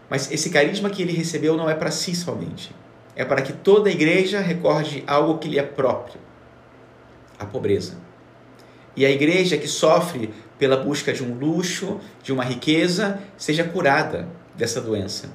mas 0.09 0.31
esse 0.31 0.49
carisma 0.49 0.89
que 0.89 1.01
ele 1.01 1.13
recebeu 1.13 1.57
não 1.57 1.69
é 1.69 1.75
para 1.75 1.91
si 1.91 2.15
somente. 2.15 2.73
É 3.15 3.23
para 3.23 3.41
que 3.41 3.53
toda 3.53 3.89
a 3.89 3.91
igreja 3.91 4.39
recorde 4.39 5.03
algo 5.07 5.37
que 5.37 5.47
lhe 5.47 5.59
é 5.59 5.63
próprio: 5.63 6.19
a 7.39 7.45
pobreza. 7.45 7.97
E 8.95 9.05
a 9.05 9.11
igreja 9.11 9.57
que 9.57 9.67
sofre 9.67 10.33
pela 10.57 10.77
busca 10.77 11.11
de 11.11 11.23
um 11.23 11.37
luxo, 11.37 11.99
de 12.23 12.31
uma 12.31 12.43
riqueza, 12.43 13.19
seja 13.37 13.63
curada 13.63 14.27
dessa 14.55 14.81
doença. 14.81 15.29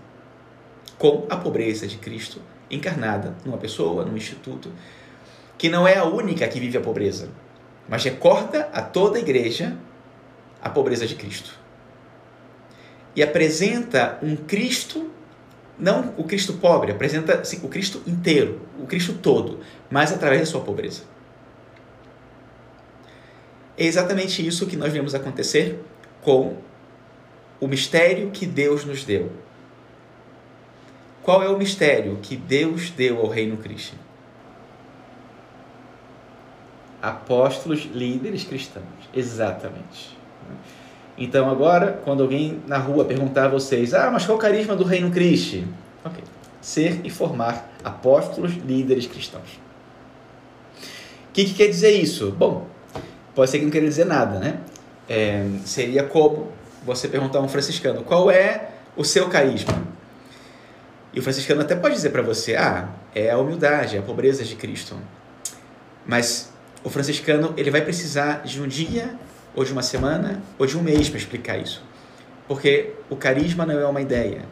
Com 0.98 1.26
a 1.30 1.36
pobreza 1.36 1.86
de 1.86 1.96
Cristo 1.96 2.40
encarnada 2.70 3.34
numa 3.44 3.58
pessoa, 3.58 4.04
num 4.04 4.16
instituto, 4.16 4.72
que 5.58 5.68
não 5.68 5.86
é 5.86 5.96
a 5.96 6.04
única 6.04 6.46
que 6.48 6.60
vive 6.60 6.78
a 6.78 6.80
pobreza, 6.80 7.28
mas 7.88 8.04
recorda 8.04 8.68
a 8.72 8.80
toda 8.80 9.18
a 9.18 9.20
igreja 9.20 9.76
a 10.62 10.70
pobreza 10.70 11.06
de 11.06 11.14
Cristo. 11.14 11.58
E 13.14 13.22
apresenta 13.22 14.18
um 14.22 14.36
Cristo, 14.36 15.10
não 15.78 16.14
o 16.16 16.24
Cristo 16.24 16.54
pobre, 16.54 16.92
apresenta 16.92 17.42
o 17.62 17.68
Cristo 17.68 18.02
inteiro, 18.06 18.60
o 18.78 18.86
Cristo 18.86 19.14
todo, 19.14 19.60
mas 19.90 20.12
através 20.12 20.40
da 20.40 20.46
sua 20.46 20.60
pobreza. 20.60 21.02
É 23.80 23.84
exatamente 23.84 24.46
isso 24.46 24.66
que 24.66 24.76
nós 24.76 24.92
vemos 24.92 25.14
acontecer 25.14 25.80
com 26.20 26.58
o 27.58 27.66
mistério 27.66 28.30
que 28.30 28.44
Deus 28.44 28.84
nos 28.84 29.04
deu. 29.04 29.32
Qual 31.22 31.42
é 31.42 31.49
o 31.49 31.56
mistério 31.56 32.18
que 32.20 32.37
Deus 32.37 32.90
deu 32.90 33.18
ao 33.18 33.26
Reino 33.26 33.56
Cristo? 33.56 33.96
Apóstolos, 37.00 37.88
líderes 37.94 38.44
cristãos. 38.44 38.84
Exatamente. 39.14 40.14
Então, 41.16 41.49
agora, 41.49 42.02
quando 42.04 42.22
alguém 42.22 42.60
na 42.66 42.76
rua 42.76 43.06
perguntar 43.06 43.46
a 43.46 43.49
vocês: 43.49 43.94
Ah, 43.94 44.10
mas 44.10 44.26
qual 44.26 44.37
é 44.37 44.38
o 44.38 44.42
carisma 44.42 44.76
do 44.76 44.84
Reino 44.84 45.10
Cristo? 45.10 45.64
Ok. 46.04 46.22
Ser 46.60 47.00
e 47.02 47.08
formar 47.08 47.72
apóstolos, 47.82 48.52
líderes 48.56 49.06
cristãos. 49.06 49.58
O 51.30 51.32
que, 51.32 51.46
que 51.46 51.54
quer 51.54 51.68
dizer 51.68 51.92
isso? 51.92 52.30
Bom, 52.32 52.66
pode 53.34 53.50
ser 53.50 53.58
que 53.58 53.64
não 53.64 53.70
queira 53.70 53.87
dizer 53.87 54.06
nada, 54.06 54.38
né? 54.38 54.60
É, 55.08 55.44
seria 55.64 56.04
como 56.04 56.52
você 56.84 57.08
perguntar 57.08 57.38
a 57.38 57.42
um 57.42 57.49
franciscano 57.49 58.02
qual 58.02 58.30
é 58.30 58.70
o 58.96 59.04
seu 59.04 59.28
carisma. 59.28 59.82
E 61.12 61.18
o 61.18 61.22
franciscano 61.22 61.60
até 61.60 61.75
pode 61.75 61.94
dizer 61.94 62.10
para 62.10 62.22
você, 62.22 62.54
ah, 62.54 62.88
é 63.14 63.30
a 63.30 63.38
humildade, 63.38 63.96
é 63.96 63.99
a 63.99 64.02
pobreza 64.02 64.44
de 64.44 64.54
Cristo. 64.54 64.96
Mas 66.06 66.52
o 66.84 66.88
franciscano 66.88 67.52
ele 67.56 67.70
vai 67.70 67.82
precisar 67.82 68.42
de 68.44 68.62
um 68.62 68.68
dia, 68.68 69.14
ou 69.54 69.64
de 69.64 69.72
uma 69.72 69.82
semana, 69.82 70.40
ou 70.58 70.66
de 70.66 70.78
um 70.78 70.82
mês 70.82 71.08
para 71.08 71.18
explicar 71.18 71.58
isso. 71.58 71.82
Porque 72.46 72.94
o 73.08 73.16
carisma 73.16 73.66
não 73.66 73.78
é 73.78 73.87
uma 73.87 74.00
ideia. 74.00 74.42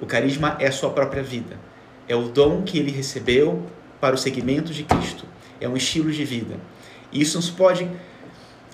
O 0.00 0.06
carisma 0.06 0.56
é 0.58 0.66
a 0.66 0.72
sua 0.72 0.90
própria 0.90 1.22
vida. 1.22 1.56
É 2.08 2.16
o 2.16 2.28
dom 2.28 2.62
que 2.62 2.78
ele 2.78 2.90
recebeu 2.90 3.64
para 4.00 4.14
o 4.14 4.18
seguimento 4.18 4.72
de 4.72 4.84
Cristo. 4.84 5.24
É 5.60 5.68
um 5.68 5.76
estilo 5.76 6.10
de 6.10 6.24
vida. 6.24 6.56
E 7.12 7.20
isso 7.20 7.36
nos 7.36 7.50
pode 7.50 7.88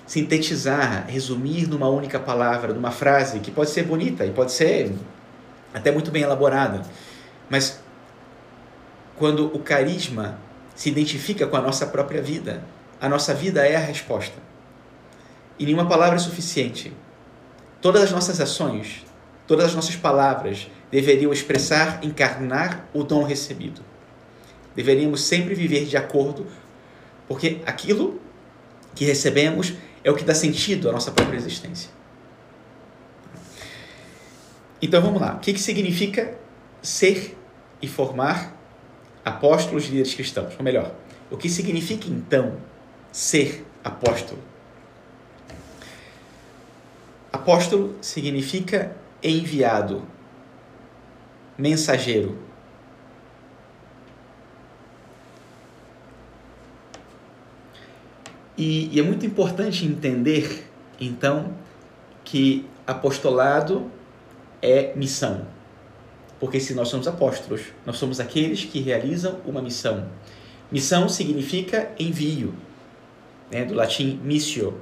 sintetizar, 0.05 1.05
resumir 1.07 1.67
numa 1.67 1.89
única 1.89 2.19
palavra, 2.19 2.73
numa 2.73 2.91
frase 2.91 3.39
que 3.39 3.51
pode 3.51 3.69
ser 3.69 3.83
bonita 3.83 4.25
e 4.25 4.31
pode 4.31 4.51
ser 4.51 4.93
até 5.73 5.91
muito 5.91 6.11
bem 6.11 6.23
elaborada, 6.23 6.83
mas 7.49 7.79
quando 9.17 9.47
o 9.47 9.59
carisma 9.59 10.39
se 10.75 10.89
identifica 10.89 11.47
com 11.47 11.57
a 11.57 11.61
nossa 11.61 11.85
própria 11.87 12.21
vida, 12.21 12.63
a 12.99 13.09
nossa 13.09 13.33
vida 13.33 13.65
é 13.65 13.75
a 13.75 13.79
resposta. 13.79 14.35
E 15.57 15.65
nenhuma 15.65 15.87
palavra 15.87 16.15
é 16.15 16.19
suficiente. 16.19 16.93
Todas 17.81 18.03
as 18.03 18.11
nossas 18.11 18.41
ações, 18.41 19.05
todas 19.47 19.67
as 19.67 19.75
nossas 19.75 19.95
palavras 19.95 20.69
deveriam 20.91 21.31
expressar, 21.31 21.99
encarnar 22.03 22.87
o 22.93 23.03
dom 23.03 23.23
recebido. 23.23 23.81
Deveríamos 24.75 25.23
sempre 25.23 25.55
viver 25.55 25.85
de 25.85 25.95
acordo, 25.95 26.45
porque 27.27 27.61
aquilo 27.65 28.19
que 28.93 29.05
recebemos 29.05 29.73
é 30.05 30.11
o 30.11 30.15
que 30.15 30.23
dá 30.23 30.35
sentido 30.35 30.87
à 30.87 30.91
nossa 30.93 31.11
própria 31.11 31.35
existência. 31.35 31.89
Então 34.79 35.01
vamos 35.01 35.19
lá. 35.19 35.33
O 35.33 35.39
que, 35.39 35.51
que 35.51 35.59
significa 35.59 36.37
ser 36.79 37.35
e 37.81 37.87
formar 37.87 38.55
apóstolos 39.25 39.85
e 39.85 39.87
líderes 39.87 40.13
cristãos? 40.13 40.53
Ou 40.59 40.63
melhor, 40.63 40.93
o 41.31 41.35
que 41.35 41.49
significa 41.49 42.07
então 42.07 42.57
ser 43.11 43.65
apóstolo? 43.83 44.39
Apóstolo 47.33 47.95
significa 47.99 48.95
enviado, 49.23 50.03
mensageiro, 51.57 52.37
E, 58.57 58.89
e 58.95 58.99
é 58.99 59.03
muito 59.03 59.25
importante 59.25 59.85
entender, 59.85 60.65
então, 60.99 61.53
que 62.23 62.65
apostolado 62.87 63.91
é 64.61 64.93
missão. 64.95 65.45
Porque 66.39 66.59
se 66.59 66.73
nós 66.73 66.87
somos 66.87 67.07
apóstolos, 67.07 67.61
nós 67.85 67.97
somos 67.97 68.19
aqueles 68.19 68.63
que 68.63 68.79
realizam 68.79 69.39
uma 69.45 69.61
missão. 69.61 70.07
Missão 70.71 71.09
significa 71.09 71.91
envio, 71.99 72.53
né? 73.51 73.65
do 73.65 73.73
latim 73.73 74.19
missio. 74.23 74.79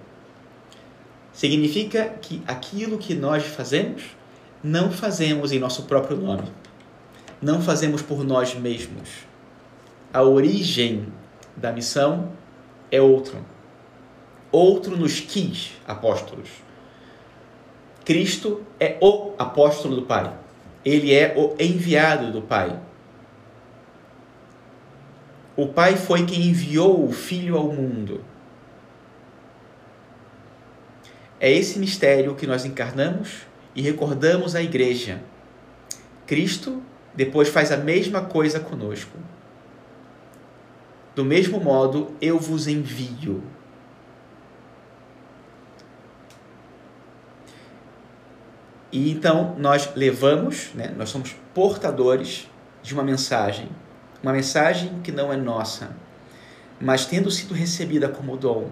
Significa 1.31 2.09
que 2.21 2.43
aquilo 2.45 2.97
que 2.97 3.15
nós 3.15 3.43
fazemos, 3.43 4.03
não 4.63 4.91
fazemos 4.91 5.51
em 5.51 5.59
nosso 5.59 5.83
próprio 5.83 6.15
nome. 6.15 6.47
Não 7.41 7.61
fazemos 7.61 8.01
por 8.01 8.23
nós 8.23 8.53
mesmos. 8.53 9.09
A 10.13 10.21
origem 10.21 11.07
da 11.57 11.71
missão 11.71 12.31
é 12.91 13.01
outra 13.01 13.52
outro 14.53 14.95
nos 14.95 15.19
quis 15.19 15.73
apóstolos. 15.85 16.47
Cristo 18.05 18.61
é 18.79 18.97
o 19.01 19.33
apóstolo 19.37 19.95
do 19.95 20.01
Pai. 20.03 20.31
Ele 20.85 21.13
é 21.13 21.33
o 21.35 21.55
enviado 21.59 22.31
do 22.31 22.41
Pai. 22.41 22.79
O 25.55 25.67
Pai 25.67 25.95
foi 25.95 26.25
quem 26.25 26.47
enviou 26.47 27.05
o 27.05 27.11
Filho 27.11 27.57
ao 27.57 27.67
mundo. 27.67 28.23
É 31.39 31.51
esse 31.51 31.79
mistério 31.79 32.35
que 32.35 32.47
nós 32.47 32.65
encarnamos 32.65 33.41
e 33.75 33.81
recordamos 33.81 34.55
à 34.55 34.61
igreja. 34.61 35.21
Cristo 36.25 36.81
depois 37.13 37.49
faz 37.49 37.71
a 37.71 37.77
mesma 37.77 38.21
coisa 38.21 38.59
conosco. 38.59 39.17
Do 41.15 41.23
mesmo 41.23 41.59
modo, 41.59 42.11
eu 42.19 42.39
vos 42.39 42.67
envio. 42.67 43.43
E 48.93 49.09
então 49.09 49.55
nós 49.57 49.89
levamos, 49.95 50.69
né, 50.75 50.93
nós 50.95 51.09
somos 51.09 51.35
portadores 51.51 52.47
de 52.83 52.93
uma 52.93 53.01
mensagem, 53.01 53.67
uma 54.21 54.31
mensagem 54.31 55.01
que 55.03 55.11
não 55.11 55.33
é 55.33 55.35
nossa, 55.35 55.97
mas 56.79 57.03
tendo 57.03 57.31
sido 57.31 57.55
recebida 57.55 58.07
como 58.07 58.37
dom, 58.37 58.69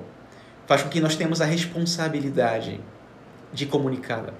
faz 0.68 0.84
com 0.84 0.90
que 0.90 1.02
nós 1.02 1.16
tenhamos 1.16 1.42
a 1.42 1.46
responsabilidade 1.46 2.80
de 3.52 3.66
comunicá-la. 3.66 4.32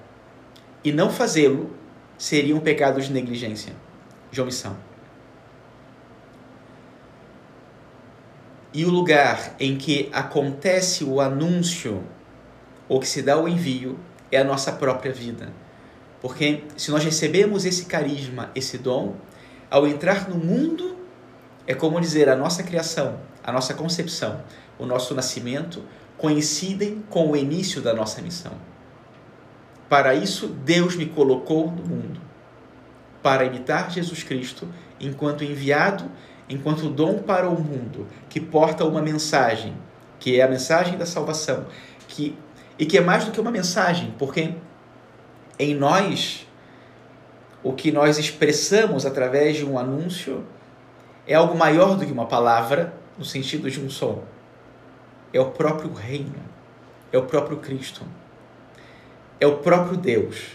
E 0.84 0.92
não 0.92 1.10
fazê-lo 1.10 1.74
seria 2.16 2.54
um 2.54 2.60
pecado 2.60 3.00
de 3.00 3.12
negligência, 3.12 3.72
de 4.30 4.40
omissão. 4.40 4.76
E 8.72 8.84
o 8.84 8.90
lugar 8.90 9.56
em 9.58 9.76
que 9.76 10.08
acontece 10.12 11.02
o 11.02 11.20
anúncio 11.20 12.04
ou 12.88 13.00
que 13.00 13.08
se 13.08 13.20
dá 13.20 13.36
o 13.36 13.48
envio 13.48 13.98
é 14.30 14.38
a 14.38 14.44
nossa 14.44 14.70
própria 14.70 15.12
vida. 15.12 15.61
Porque 16.22 16.62
se 16.76 16.90
nós 16.92 17.04
recebemos 17.04 17.66
esse 17.66 17.86
carisma, 17.86 18.50
esse 18.54 18.78
dom, 18.78 19.16
ao 19.68 19.86
entrar 19.86 20.28
no 20.30 20.36
mundo, 20.36 20.96
é 21.66 21.74
como 21.74 22.00
dizer, 22.00 22.28
a 22.28 22.36
nossa 22.36 22.62
criação, 22.62 23.18
a 23.42 23.50
nossa 23.50 23.74
concepção, 23.74 24.40
o 24.78 24.86
nosso 24.86 25.14
nascimento 25.14 25.82
coincidem 26.16 27.04
com 27.10 27.32
o 27.32 27.36
início 27.36 27.82
da 27.82 27.92
nossa 27.92 28.22
missão. 28.22 28.52
Para 29.88 30.14
isso, 30.14 30.46
Deus 30.46 30.94
me 30.94 31.06
colocou 31.06 31.70
no 31.70 31.84
mundo, 31.84 32.20
para 33.20 33.44
imitar 33.44 33.90
Jesus 33.90 34.22
Cristo 34.22 34.68
enquanto 35.00 35.42
enviado, 35.42 36.04
enquanto 36.48 36.88
dom 36.88 37.18
para 37.18 37.48
o 37.48 37.60
mundo, 37.60 38.06
que 38.28 38.40
porta 38.40 38.84
uma 38.84 39.02
mensagem 39.02 39.74
que 40.22 40.38
é 40.38 40.44
a 40.44 40.48
mensagem 40.48 40.96
da 40.96 41.04
salvação, 41.04 41.66
que 42.06 42.38
e 42.78 42.86
que 42.86 42.96
é 42.96 43.00
mais 43.00 43.24
do 43.24 43.32
que 43.32 43.40
uma 43.40 43.50
mensagem, 43.50 44.14
porque 44.18 44.54
em 45.58 45.74
nós 45.74 46.46
o 47.62 47.72
que 47.72 47.92
nós 47.92 48.18
expressamos 48.18 49.06
através 49.06 49.56
de 49.56 49.64
um 49.64 49.78
anúncio 49.78 50.44
é 51.26 51.34
algo 51.34 51.56
maior 51.56 51.96
do 51.96 52.04
que 52.04 52.12
uma 52.12 52.26
palavra, 52.26 52.92
no 53.16 53.24
sentido 53.24 53.70
de 53.70 53.80
um 53.80 53.88
som. 53.88 54.24
É 55.32 55.40
o 55.40 55.50
próprio 55.50 55.92
reino, 55.92 56.34
é 57.12 57.18
o 57.18 57.22
próprio 57.22 57.58
Cristo, 57.58 58.02
é 59.38 59.46
o 59.46 59.58
próprio 59.58 59.96
Deus. 59.96 60.48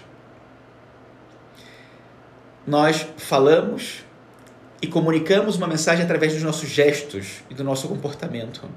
Nós 2.66 3.08
falamos 3.18 4.04
e 4.82 4.88
comunicamos 4.88 5.56
uma 5.56 5.68
mensagem 5.68 6.04
através 6.04 6.34
dos 6.34 6.44
nossos 6.44 6.70
gestos 6.70 7.42
e 7.50 7.54
do 7.54 7.64
nosso 7.64 7.88
comportamento. 7.88 8.70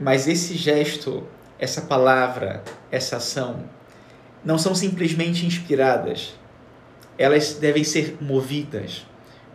Mas 0.00 0.26
esse 0.26 0.56
gesto, 0.56 1.26
essa 1.58 1.82
palavra, 1.82 2.64
essa 2.90 3.18
ação, 3.18 3.64
não 4.44 4.58
são 4.58 4.74
simplesmente 4.74 5.46
inspiradas, 5.46 6.34
elas 7.16 7.54
devem 7.54 7.84
ser 7.84 8.18
movidas, 8.20 9.06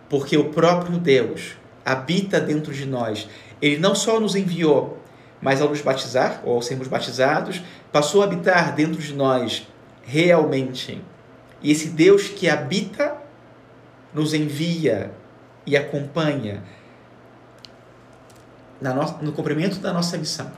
porque 0.10 0.38
o 0.38 0.50
próprio 0.50 0.98
Deus 0.98 1.58
habita 1.86 2.40
dentro 2.40 2.74
de 2.74 2.86
nós. 2.86 3.28
Ele 3.62 3.78
não 3.78 3.94
só 3.94 4.20
nos 4.20 4.36
enviou, 4.36 4.98
mas 5.42 5.62
ao 5.62 5.70
nos 5.70 5.82
batizar, 5.82 6.42
ou 6.44 6.56
ao 6.56 6.62
sermos 6.62 6.88
batizados, 6.88 7.62
passou 7.92 8.22
a 8.22 8.26
habitar 8.26 8.74
dentro 8.74 9.02
de 9.02 9.14
nós 9.14 9.68
realmente. 10.04 11.02
E 11.62 11.72
esse 11.72 11.90
Deus 11.90 12.28
que 12.28 12.50
habita 12.50 13.18
nos 14.14 14.34
envia 14.34 15.12
e 15.66 15.78
acompanha 15.78 16.64
no 19.22 19.32
cumprimento 19.34 19.80
da 19.80 19.94
nossa 19.94 20.18
missão. 20.18 20.52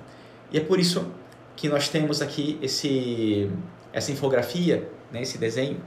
E 0.52 0.58
é 0.58 0.62
por 0.62 0.80
isso 0.80 1.12
que 1.56 1.68
nós 1.68 1.90
temos 1.90 2.22
aqui 2.22 2.58
esse 2.62 3.50
essa 3.94 4.12
infografia, 4.12 4.90
né, 5.12 5.22
esse 5.22 5.38
desenho, 5.38 5.82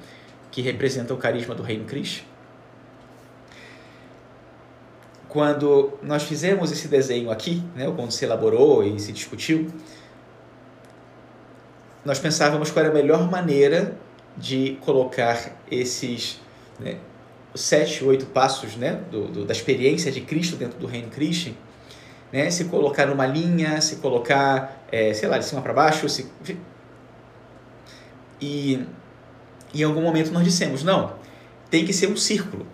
que 0.51 0.63
representa 0.63 1.13
o 1.13 1.17
carisma 1.17 1.55
do 1.55 1.63
Reino 1.63 1.85
Cristo. 1.85 2.25
Quando 5.29 5.99
nós 6.03 6.23
fizemos 6.23 6.71
esse 6.71 6.87
desenho 6.87 7.31
aqui, 7.31 7.63
né, 7.75 7.93
quando 7.95 8.13
se 8.13 8.25
elaborou 8.25 8.85
e 8.85 9.01
se 9.01 9.13
discutiu, 9.13 9.69
nós 12.05 12.19
pensávamos 12.19 12.71
qual 12.71 12.85
era 12.85 12.93
a 12.93 12.97
melhor 12.97 13.29
maneira 13.31 13.97
de 14.37 14.79
colocar 14.83 15.57
esses 15.71 16.41
né, 16.79 16.99
sete, 17.55 18.05
oito 18.05 18.27
passos 18.27 18.77
né, 18.77 19.01
do, 19.11 19.27
do, 19.29 19.45
da 19.45 19.53
experiência 19.53 20.13
de 20.13 20.21
Cristo 20.21 20.57
dentro 20.57 20.79
do 20.79 20.87
Reino 20.87 21.09
Cristo, 21.09 21.53
né, 22.33 22.51
se 22.51 22.67
colocar 22.67 23.07
numa 23.07 23.27
linha, 23.27 23.81
se 23.81 23.97
colocar, 23.97 24.85
é, 24.91 25.15
sei 25.15 25.29
lá, 25.29 25.39
de 25.39 25.45
cima 25.45 25.63
para 25.63 25.73
baixo, 25.73 26.09
se, 26.09 26.31
e 28.41 28.85
em 29.75 29.83
algum 29.83 30.03
momento 30.03 30.31
nós 30.33 30.45
dissemos: 30.45 30.83
não, 30.83 31.15
tem 31.71 31.85
que 31.85 31.93
ser 31.93 32.09
um 32.09 32.17
círculo. 32.17 32.67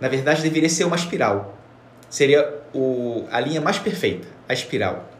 Na 0.00 0.08
verdade, 0.08 0.42
deveria 0.42 0.68
ser 0.68 0.84
uma 0.84 0.96
espiral. 0.96 1.56
Seria 2.08 2.62
o, 2.72 3.26
a 3.30 3.40
linha 3.40 3.60
mais 3.60 3.78
perfeita, 3.78 4.28
a 4.48 4.52
espiral. 4.52 5.10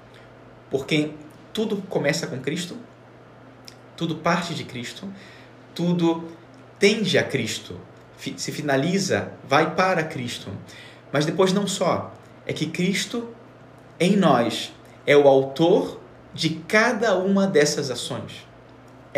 Porque 0.71 1.11
tudo 1.53 1.79
começa 1.89 2.27
com 2.27 2.39
Cristo, 2.39 2.77
tudo 3.97 4.17
parte 4.17 4.55
de 4.55 4.65
Cristo, 4.65 5.09
tudo 5.75 6.29
tende 6.79 7.19
a 7.19 7.25
Cristo, 7.25 7.79
se 8.17 8.53
finaliza, 8.53 9.33
vai 9.49 9.75
para 9.75 10.05
Cristo. 10.05 10.51
Mas 11.13 11.27
depois, 11.27 11.53
não 11.53 11.67
só, 11.67 12.15
é 12.47 12.53
que 12.53 12.67
Cristo 12.67 13.29
em 13.99 14.17
nós 14.17 14.73
é 15.07 15.17
o 15.17 15.27
autor 15.27 16.01
de 16.33 16.51
cada 16.69 17.17
uma 17.17 17.47
dessas 17.47 17.91
ações. 17.91 18.48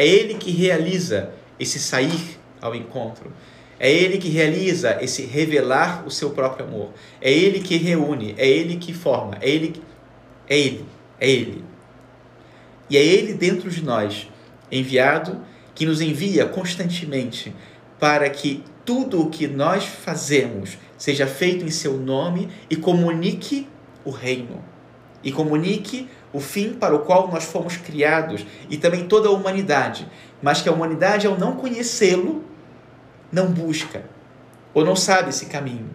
É 0.01 0.07
Ele 0.07 0.33
que 0.33 0.51
realiza 0.51 1.29
esse 1.59 1.79
sair 1.79 2.39
ao 2.59 2.75
encontro. 2.75 3.31
É 3.79 3.93
Ele 3.93 4.17
que 4.17 4.31
realiza 4.31 4.97
esse 5.03 5.27
revelar 5.27 6.07
o 6.07 6.11
seu 6.11 6.31
próprio 6.31 6.65
amor. 6.65 6.89
É 7.21 7.31
Ele 7.31 7.61
que 7.61 7.77
reúne, 7.77 8.35
é 8.39 8.49
Ele 8.49 8.77
que 8.77 8.95
forma, 8.95 9.37
é 9.43 9.51
Ele, 9.51 9.83
é 10.49 10.59
Ele, 10.59 10.87
é 11.21 11.31
Ele. 11.31 11.63
E 12.89 12.97
é 12.97 13.05
Ele 13.05 13.35
dentro 13.35 13.69
de 13.69 13.85
nós, 13.85 14.27
enviado, 14.73 15.39
que 15.75 15.85
nos 15.85 16.01
envia 16.01 16.47
constantemente 16.47 17.55
para 17.99 18.31
que 18.31 18.65
tudo 18.87 19.21
o 19.21 19.29
que 19.29 19.47
nós 19.47 19.85
fazemos 19.85 20.79
seja 20.97 21.27
feito 21.27 21.63
em 21.63 21.71
seu 21.71 21.99
nome 21.99 22.49
e 22.71 22.77
comunique 22.77 23.69
o 24.03 24.09
reino. 24.09 24.65
E 25.23 25.31
comunique 25.31 26.09
o 26.33 26.41
fim 26.41 26.75
para 26.75 26.95
o 26.95 27.01
qual 27.01 27.29
nós 27.29 27.45
fomos 27.45 27.77
criados 27.77 28.47
e 28.69 28.77
também 28.77 29.07
toda 29.07 29.29
a 29.29 29.33
humanidade, 29.33 30.07
mas 30.41 30.63
que 30.63 30.69
a 30.69 30.73
humanidade, 30.73 31.27
ao 31.27 31.39
não 31.39 31.57
conhecê-lo, 31.57 32.45
não 33.33 33.47
busca 33.47 34.05
ou 34.73 34.85
não 34.85 34.95
sabe 34.95 35.31
esse 35.31 35.47
caminho. 35.47 35.91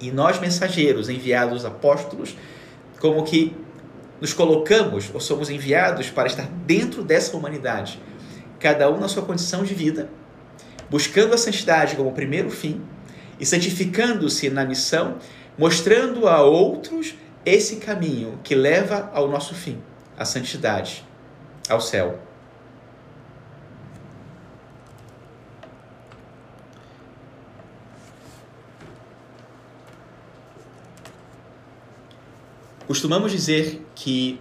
E 0.00 0.10
nós, 0.10 0.40
mensageiros, 0.40 1.08
enviados 1.08 1.64
apóstolos, 1.64 2.36
como 2.98 3.22
que 3.22 3.54
nos 4.20 4.32
colocamos 4.32 5.10
ou 5.12 5.20
somos 5.20 5.50
enviados 5.50 6.10
para 6.10 6.26
estar 6.26 6.48
dentro 6.66 7.02
dessa 7.02 7.36
humanidade, 7.36 8.00
cada 8.58 8.90
um 8.90 8.98
na 8.98 9.08
sua 9.08 9.22
condição 9.22 9.62
de 9.62 9.74
vida, 9.74 10.08
buscando 10.88 11.34
a 11.34 11.38
santidade 11.38 11.96
como 11.96 12.12
primeiro 12.12 12.50
fim 12.50 12.80
e 13.38 13.44
santificando-se 13.44 14.48
na 14.48 14.64
missão, 14.64 15.18
mostrando 15.58 16.26
a 16.26 16.42
outros 16.42 17.14
esse 17.44 17.76
caminho 17.76 18.38
que 18.42 18.54
leva 18.54 19.10
ao 19.12 19.28
nosso 19.28 19.54
fim, 19.54 19.82
à 20.16 20.24
santidade, 20.24 21.04
ao 21.68 21.80
céu. 21.80 22.18
Costumamos 32.86 33.32
dizer 33.32 33.84
que 33.94 34.40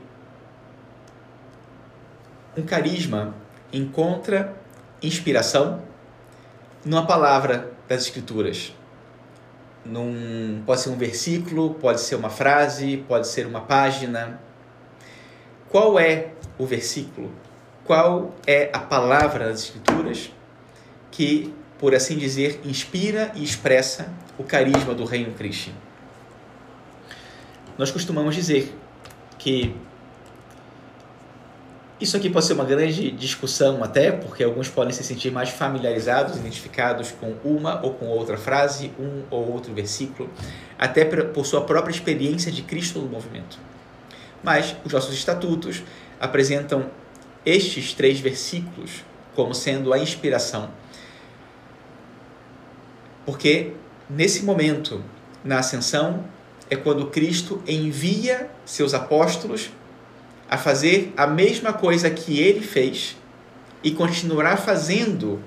um 2.56 2.64
carisma 2.64 3.34
encontra 3.72 4.56
inspiração 5.02 5.82
numa 6.86 7.06
palavra 7.06 7.72
das 7.88 8.04
Escrituras 8.04 8.74
num, 9.86 10.64
pode 10.66 10.82
ser 10.82 10.90
um 10.90 10.98
versículo, 10.98 11.74
pode 11.76 12.02
ser 12.02 12.16
uma 12.16 12.30
frase, 12.30 13.04
pode 13.08 13.28
ser 13.28 13.46
uma 13.46 13.62
página. 13.62 14.40
Qual 15.70 16.00
é 16.00 16.30
o 16.58 16.66
versículo? 16.66 17.32
Qual 17.84 18.34
é 18.48 18.70
a 18.72 18.80
palavra 18.80 19.50
das 19.50 19.64
Escrituras 19.64 20.32
que, 21.12 21.54
por 21.78 21.94
assim 21.94 22.18
dizer, 22.18 22.62
inspira 22.64 23.32
e 23.36 23.44
expressa 23.44 24.12
o 24.38 24.44
carisma 24.44 24.94
do 24.94 25.04
Reino 25.04 25.34
Cristo? 25.34 25.72
Nós 27.78 27.92
costumamos 27.92 28.36
dizer 28.36 28.74
que 29.38 29.76
isso 32.04 32.18
aqui 32.18 32.30
pode 32.30 32.46
ser 32.46 32.54
uma 32.54 32.66
grande 32.66 33.10
discussão 33.12 33.84
até, 33.84 34.12
porque 34.12 34.44
alguns 34.44 34.68
podem 34.68 34.94
se 34.94 35.04
sentir 35.04 35.32
mais 35.32 35.50
familiarizados, 35.50 36.38
identificados 36.38 37.12
com 37.12 37.36
uma 37.44 37.82
ou 37.84 37.94
com 37.94 38.08
outra 38.08 38.38
frase, 38.38 38.92
um 39.00 39.24
ou 39.32 39.52
outro 39.52 39.74
versículo, 39.74 40.30
até 40.78 41.06
por 41.06 41.46
sua 41.46 41.62
própria 41.62 41.92
experiência 41.92 42.52
de 42.52 42.62
Cristo 42.62 43.00
no 43.00 43.08
movimento. 43.08 43.58
Mas 44.44 44.76
os 44.84 44.92
nossos 44.92 45.14
estatutos 45.14 45.82
apresentam 46.20 46.88
estes 47.46 47.94
três 47.94 48.20
versículos 48.20 49.04
como 49.34 49.54
sendo 49.54 49.94
a 49.94 49.98
inspiração. 49.98 50.70
Porque 53.26 53.72
nesse 54.10 54.44
momento, 54.44 55.02
na 55.44 55.60
ascensão, 55.60 56.26
é 56.70 56.76
quando 56.76 57.08
Cristo 57.08 57.62
envia 57.68 58.50
seus 58.66 58.94
apóstolos 58.94 59.72
a 60.54 60.58
fazer 60.58 61.12
a 61.18 61.26
mesma 61.26 61.74
coisa 61.74 62.12
que 62.12 62.40
ele 62.40 62.62
fez 62.62 63.18
e 63.84 63.90
continuará 63.90 64.56
fazendo 64.56 65.42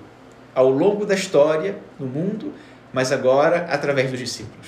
ao 0.52 0.68
longo 0.68 1.06
da 1.06 1.14
história 1.14 1.78
no 1.96 2.08
mundo, 2.08 2.52
mas 2.92 3.12
agora 3.12 3.68
através 3.70 4.10
dos 4.10 4.18
discípulos. 4.18 4.66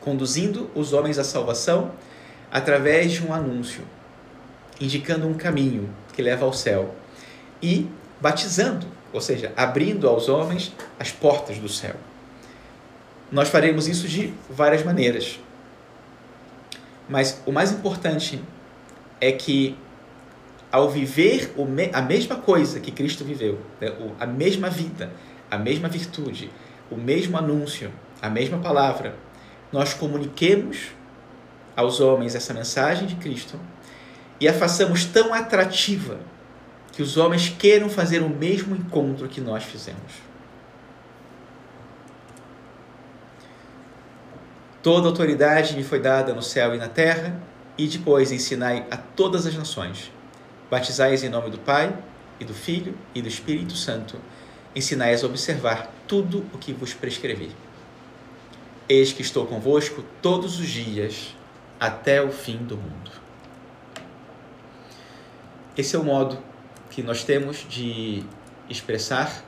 Conduzindo 0.00 0.70
os 0.74 0.94
homens 0.94 1.18
à 1.18 1.24
salvação 1.24 1.90
através 2.50 3.12
de 3.12 3.26
um 3.26 3.34
anúncio, 3.34 3.82
indicando 4.80 5.28
um 5.28 5.34
caminho 5.34 5.90
que 6.14 6.22
leva 6.22 6.46
ao 6.46 6.52
céu 6.54 6.94
e 7.60 7.86
batizando, 8.22 8.86
ou 9.12 9.20
seja, 9.20 9.52
abrindo 9.54 10.08
aos 10.08 10.30
homens 10.30 10.74
as 10.98 11.12
portas 11.12 11.58
do 11.58 11.68
céu. 11.68 11.96
Nós 13.30 13.50
faremos 13.50 13.86
isso 13.86 14.08
de 14.08 14.32
várias 14.48 14.82
maneiras. 14.82 15.38
Mas 17.08 17.42
o 17.46 17.52
mais 17.52 17.72
importante 17.72 18.42
é 19.20 19.32
que 19.32 19.76
ao 20.70 20.90
viver 20.90 21.54
a 21.92 22.02
mesma 22.02 22.36
coisa 22.36 22.80
que 22.80 22.90
Cristo 22.90 23.24
viveu, 23.24 23.60
né? 23.80 23.92
a 24.18 24.26
mesma 24.26 24.68
vida, 24.68 25.10
a 25.50 25.56
mesma 25.56 25.88
virtude, 25.88 26.50
o 26.90 26.96
mesmo 26.96 27.36
anúncio, 27.36 27.90
a 28.20 28.28
mesma 28.28 28.58
palavra, 28.58 29.14
nós 29.72 29.94
comuniquemos 29.94 30.88
aos 31.76 32.00
homens 32.00 32.34
essa 32.34 32.52
mensagem 32.52 33.06
de 33.06 33.16
Cristo 33.16 33.58
e 34.40 34.48
a 34.48 34.52
façamos 34.52 35.04
tão 35.04 35.32
atrativa 35.32 36.18
que 36.92 37.02
os 37.02 37.16
homens 37.16 37.54
queiram 37.58 37.88
fazer 37.88 38.22
o 38.22 38.28
mesmo 38.28 38.74
encontro 38.74 39.28
que 39.28 39.40
nós 39.40 39.62
fizemos. 39.64 40.12
Toda 44.86 45.08
autoridade 45.08 45.74
me 45.74 45.82
foi 45.82 45.98
dada 45.98 46.32
no 46.32 46.40
céu 46.40 46.72
e 46.72 46.78
na 46.78 46.86
terra, 46.86 47.36
e 47.76 47.88
depois 47.88 48.30
ensinai 48.30 48.86
a 48.88 48.96
todas 48.96 49.44
as 49.44 49.56
nações. 49.56 50.12
Batizai-as 50.70 51.24
em 51.24 51.28
nome 51.28 51.50
do 51.50 51.58
Pai, 51.58 51.92
e 52.38 52.44
do 52.44 52.54
Filho, 52.54 52.96
e 53.12 53.20
do 53.20 53.26
Espírito 53.26 53.74
Santo. 53.74 54.16
Ensinai-as 54.76 55.24
a 55.24 55.26
observar 55.26 55.92
tudo 56.06 56.46
o 56.54 56.58
que 56.58 56.72
vos 56.72 56.94
prescrevi. 56.94 57.50
Eis 58.88 59.12
que 59.12 59.22
estou 59.22 59.44
convosco 59.44 60.04
todos 60.22 60.60
os 60.60 60.68
dias, 60.68 61.34
até 61.80 62.22
o 62.22 62.30
fim 62.30 62.58
do 62.58 62.76
mundo. 62.76 63.10
Esse 65.76 65.96
é 65.96 65.98
o 65.98 66.04
modo 66.04 66.38
que 66.90 67.02
nós 67.02 67.24
temos 67.24 67.66
de 67.68 68.22
expressar 68.70 69.42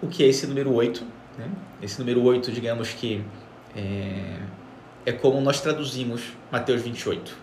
o 0.00 0.06
que 0.06 0.22
é 0.22 0.28
esse 0.28 0.46
número 0.46 0.72
8 0.72 1.15
né? 1.36 1.50
Esse 1.82 1.98
número 1.98 2.22
8, 2.22 2.50
digamos 2.50 2.90
que 2.90 3.22
é, 3.74 4.38
é 5.04 5.12
como 5.12 5.40
nós 5.40 5.60
traduzimos 5.60 6.22
Mateus 6.50 6.82
28. 6.82 7.36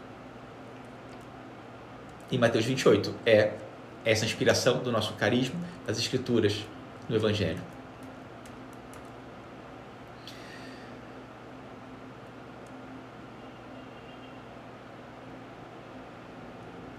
E 2.32 2.38
Mateus 2.38 2.66
28 2.66 3.14
é 3.26 3.54
essa 4.04 4.26
inspiração 4.26 4.82
do 4.82 4.92
nosso 4.92 5.14
carisma, 5.14 5.60
das 5.86 5.98
Escrituras, 5.98 6.66
do 7.08 7.16
Evangelho. 7.16 7.62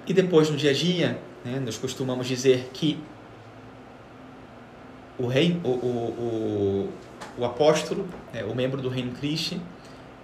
E 0.07 0.13
depois, 0.13 0.51
no 0.51 0.57
dia 0.57 0.71
a 0.71 0.75
dia, 0.75 1.19
né, 1.45 1.61
nós 1.65 1.79
costumamos 1.79 2.27
dizer 2.27 2.71
que 2.73 3.03
o, 5.19 5.27
rei, 5.27 5.61
o, 5.63 5.69
o, 5.69 6.91
o, 7.39 7.41
o 7.43 7.45
apóstolo, 7.45 8.09
né, 8.33 8.45
o 8.45 8.55
membro 8.55 8.81
do 8.81 8.89
reino 8.89 9.13
Cristo, 9.13 9.61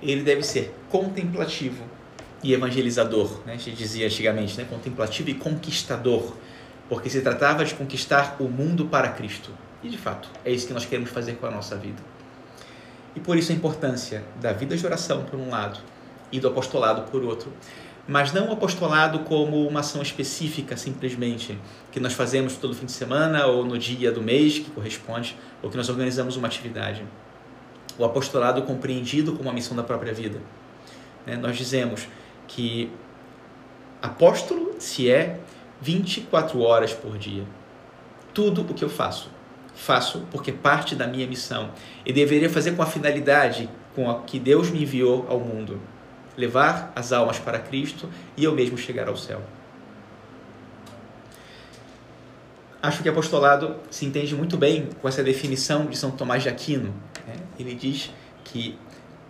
ele 0.03 0.23
deve 0.23 0.43
ser 0.43 0.75
contemplativo 0.89 1.85
e 2.43 2.53
evangelizador. 2.53 3.41
Né? 3.47 3.55
A 3.55 3.57
gente 3.57 3.73
dizia 3.73 4.07
antigamente, 4.07 4.57
né? 4.57 4.67
contemplativo 4.69 5.31
e 5.31 5.35
conquistador, 5.35 6.35
porque 6.89 7.09
se 7.09 7.21
tratava 7.21 7.65
de 7.65 7.75
conquistar 7.75 8.37
o 8.41 8.45
mundo 8.45 8.87
para 8.87 9.09
Cristo. 9.11 9.51
E 9.83 9.89
de 9.89 9.99
fato, 9.99 10.29
é 10.45 10.51
isso 10.51 10.67
que 10.67 10.73
nós 10.73 10.85
queremos 10.85 11.11
fazer 11.11 11.35
com 11.35 11.47
a 11.47 11.51
nossa 11.51 11.77
vida. 11.77 12.03
E 13.15 13.21
por 13.21 13.37
isso 13.37 13.53
a 13.53 13.55
importância 13.55 14.25
da 14.41 14.53
vida 14.53 14.77
de 14.77 14.85
oração, 14.85 15.25
por 15.25 15.39
um 15.39 15.51
lado, 15.51 15.81
e 16.33 16.39
do 16.39 16.49
apostolado, 16.49 17.11
por 17.11 17.25
outro 17.25 17.53
mas 18.11 18.33
não 18.33 18.49
o 18.49 18.53
apostolado 18.53 19.21
como 19.21 19.65
uma 19.69 19.81
ação 19.81 20.03
específica, 20.03 20.77
simplesmente, 20.77 21.57
que 21.93 22.01
nós 22.01 22.13
fazemos 22.13 22.57
todo 22.57 22.75
fim 22.75 22.87
de 22.87 22.91
semana 22.91 23.47
ou 23.47 23.65
no 23.65 23.79
dia 23.79 24.11
do 24.11 24.21
mês 24.21 24.59
que 24.59 24.69
corresponde, 24.69 25.37
ou 25.63 25.71
que 25.71 25.77
nós 25.77 25.89
organizamos 25.89 26.37
uma 26.37 26.49
atividade. 26.49 27.05
O 27.97 28.05
apostolado 28.05 28.63
compreendido 28.63 29.35
como 29.35 29.49
a 29.49 29.53
missão 29.53 29.77
da 29.77 29.85
própria 29.85 30.13
vida. 30.13 30.41
Né? 31.25 31.37
Nós 31.37 31.57
dizemos 31.57 32.09
que 32.49 32.91
apóstolo 34.03 34.75
se 34.81 35.09
é 35.09 35.39
24 35.81 36.61
horas 36.61 36.93
por 36.93 37.17
dia. 37.17 37.45
Tudo 38.35 38.63
o 38.63 38.75
que 38.75 38.85
eu 38.85 38.91
faço, 38.91 39.31
faço 39.73 40.27
porque 40.33 40.51
parte 40.51 40.97
da 40.97 41.07
minha 41.07 41.29
missão. 41.29 41.71
E 42.05 42.13
deveria 42.13 42.51
fazer 42.51 42.73
com 42.73 42.83
a 42.83 42.87
finalidade 42.87 43.71
com 43.95 44.11
a 44.11 44.23
que 44.23 44.41
Deus 44.41 44.69
me 44.69 44.83
enviou 44.83 45.27
ao 45.29 45.39
mundo 45.39 45.81
levar 46.37 46.93
as 46.95 47.13
almas 47.13 47.39
para 47.39 47.59
Cristo 47.59 48.09
e 48.37 48.45
eu 48.45 48.55
mesmo 48.55 48.79
chegar 48.79 49.09
ao 49.09 49.17
céu. 49.17 49.41
Acho 52.83 53.03
que 53.03 53.09
apostolado 53.09 53.77
se 53.91 54.07
entende 54.07 54.35
muito 54.35 54.57
bem 54.57 54.89
com 55.03 55.09
essa 55.09 55.23
definição 55.23 55.87
de 55.87 55.97
São 55.97 56.11
Tomás 56.11 56.43
de 56.43 56.49
Aquino. 56.49 56.95
Né? 57.27 57.35
Ele 57.59 57.75
diz 57.75 58.11
que 58.43 58.79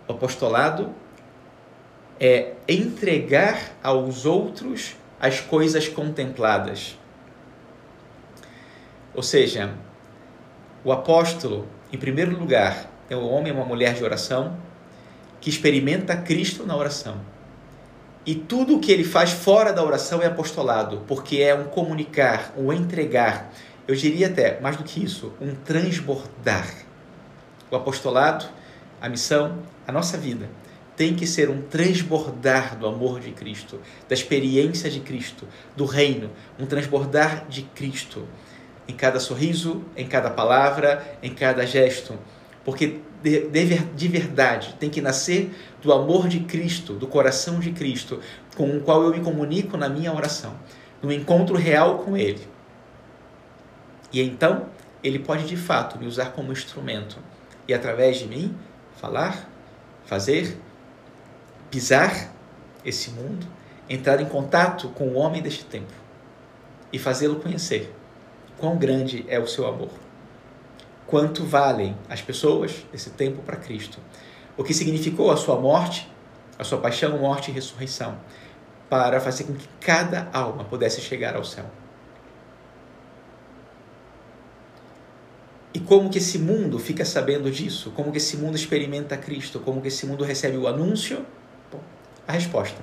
o 0.07 0.13
apostolado 0.13 0.89
é 2.17 2.53
entregar 2.67 3.59
aos 3.83 4.25
outros 4.25 4.95
as 5.19 5.41
coisas 5.41 5.87
contempladas. 5.87 6.97
Ou 9.13 9.21
seja, 9.21 9.73
o 10.83 10.91
apóstolo, 10.91 11.67
em 11.91 11.97
primeiro 11.97 12.37
lugar, 12.37 12.89
é 13.09 13.15
um 13.15 13.29
homem 13.29 13.51
e 13.51 13.55
uma 13.55 13.65
mulher 13.65 13.93
de 13.93 14.03
oração, 14.03 14.57
que 15.41 15.49
experimenta 15.49 16.15
Cristo 16.15 16.65
na 16.65 16.77
oração. 16.77 17.19
E 18.25 18.35
tudo 18.35 18.77
o 18.77 18.79
que 18.79 18.91
ele 18.91 19.03
faz 19.03 19.31
fora 19.31 19.73
da 19.73 19.83
oração 19.83 20.21
é 20.21 20.27
apostolado, 20.27 21.03
porque 21.07 21.37
é 21.37 21.55
um 21.55 21.63
comunicar, 21.65 22.53
um 22.55 22.71
entregar. 22.71 23.51
Eu 23.87 23.95
diria 23.95 24.27
até, 24.27 24.59
mais 24.61 24.77
do 24.77 24.83
que 24.83 25.03
isso, 25.03 25.33
um 25.41 25.55
transbordar. 25.55 26.71
O 27.71 27.75
apostolado, 27.75 28.45
a 29.01 29.09
missão, 29.09 29.57
a 29.87 29.91
nossa 29.91 30.17
vida 30.17 30.47
tem 30.95 31.15
que 31.15 31.25
ser 31.25 31.49
um 31.49 31.63
transbordar 31.63 32.77
do 32.77 32.85
amor 32.85 33.19
de 33.19 33.31
Cristo, 33.31 33.79
da 34.07 34.13
experiência 34.13 34.87
de 34.87 34.99
Cristo, 34.99 35.47
do 35.75 35.85
reino, 35.85 36.29
um 36.59 36.67
transbordar 36.67 37.47
de 37.47 37.63
Cristo 37.63 38.27
em 38.87 38.93
cada 38.93 39.19
sorriso, 39.19 39.83
em 39.97 40.05
cada 40.05 40.29
palavra, 40.29 41.17
em 41.23 41.33
cada 41.33 41.65
gesto, 41.65 42.19
porque 42.63 42.99
de, 43.21 43.47
de, 43.49 43.77
de 43.77 44.07
verdade 44.07 44.75
tem 44.79 44.89
que 44.89 45.01
nascer 45.01 45.53
do 45.81 45.93
amor 45.93 46.27
de 46.27 46.41
Cristo, 46.41 46.93
do 46.93 47.07
coração 47.07 47.59
de 47.59 47.71
Cristo, 47.71 48.19
com 48.55 48.77
o 48.77 48.81
qual 48.81 49.03
eu 49.03 49.11
me 49.11 49.21
comunico 49.21 49.77
na 49.77 49.87
minha 49.87 50.13
oração, 50.13 50.55
no 51.01 51.11
encontro 51.11 51.55
real 51.55 51.99
com 51.99 52.17
Ele. 52.17 52.47
E 54.11 54.21
então, 54.21 54.67
Ele 55.03 55.19
pode 55.19 55.45
de 55.45 55.55
fato 55.55 55.97
me 55.97 56.07
usar 56.07 56.31
como 56.31 56.51
instrumento 56.51 57.17
e 57.67 57.73
através 57.73 58.17
de 58.17 58.27
mim 58.27 58.55
falar, 58.97 59.49
fazer, 60.05 60.57
pisar 61.69 62.31
esse 62.83 63.11
mundo, 63.11 63.47
entrar 63.89 64.19
em 64.19 64.25
contato 64.25 64.89
com 64.89 65.07
o 65.09 65.15
homem 65.15 65.41
deste 65.41 65.65
tempo 65.65 65.93
e 66.91 66.99
fazê-lo 66.99 67.37
conhecer 67.37 67.93
quão 68.57 68.77
grande 68.77 69.25
é 69.27 69.39
o 69.39 69.47
seu 69.47 69.65
amor 69.67 69.89
quanto 71.11 71.43
valem 71.43 71.97
as 72.09 72.21
pessoas 72.21 72.85
desse 72.89 73.09
tempo 73.09 73.41
para 73.41 73.57
Cristo. 73.57 73.99
O 74.57 74.63
que 74.63 74.73
significou 74.73 75.29
a 75.29 75.35
sua 75.35 75.59
morte, 75.59 76.09
a 76.57 76.63
sua 76.63 76.77
paixão, 76.77 77.17
morte 77.17 77.51
e 77.51 77.53
ressurreição, 77.53 78.17
para 78.89 79.19
fazer 79.19 79.43
com 79.43 79.53
que 79.53 79.67
cada 79.81 80.29
alma 80.31 80.63
pudesse 80.63 81.01
chegar 81.01 81.35
ao 81.35 81.43
céu. 81.43 81.65
E 85.73 85.81
como 85.81 86.09
que 86.09 86.17
esse 86.17 86.39
mundo 86.39 86.79
fica 86.79 87.03
sabendo 87.03 87.51
disso? 87.51 87.91
Como 87.91 88.11
que 88.11 88.17
esse 88.17 88.37
mundo 88.37 88.55
experimenta 88.55 89.17
Cristo? 89.17 89.59
Como 89.59 89.81
que 89.81 89.89
esse 89.89 90.05
mundo 90.05 90.23
recebe 90.23 90.55
o 90.55 90.65
anúncio? 90.65 91.25
Bom, 91.69 91.81
a 92.25 92.31
resposta 92.31 92.81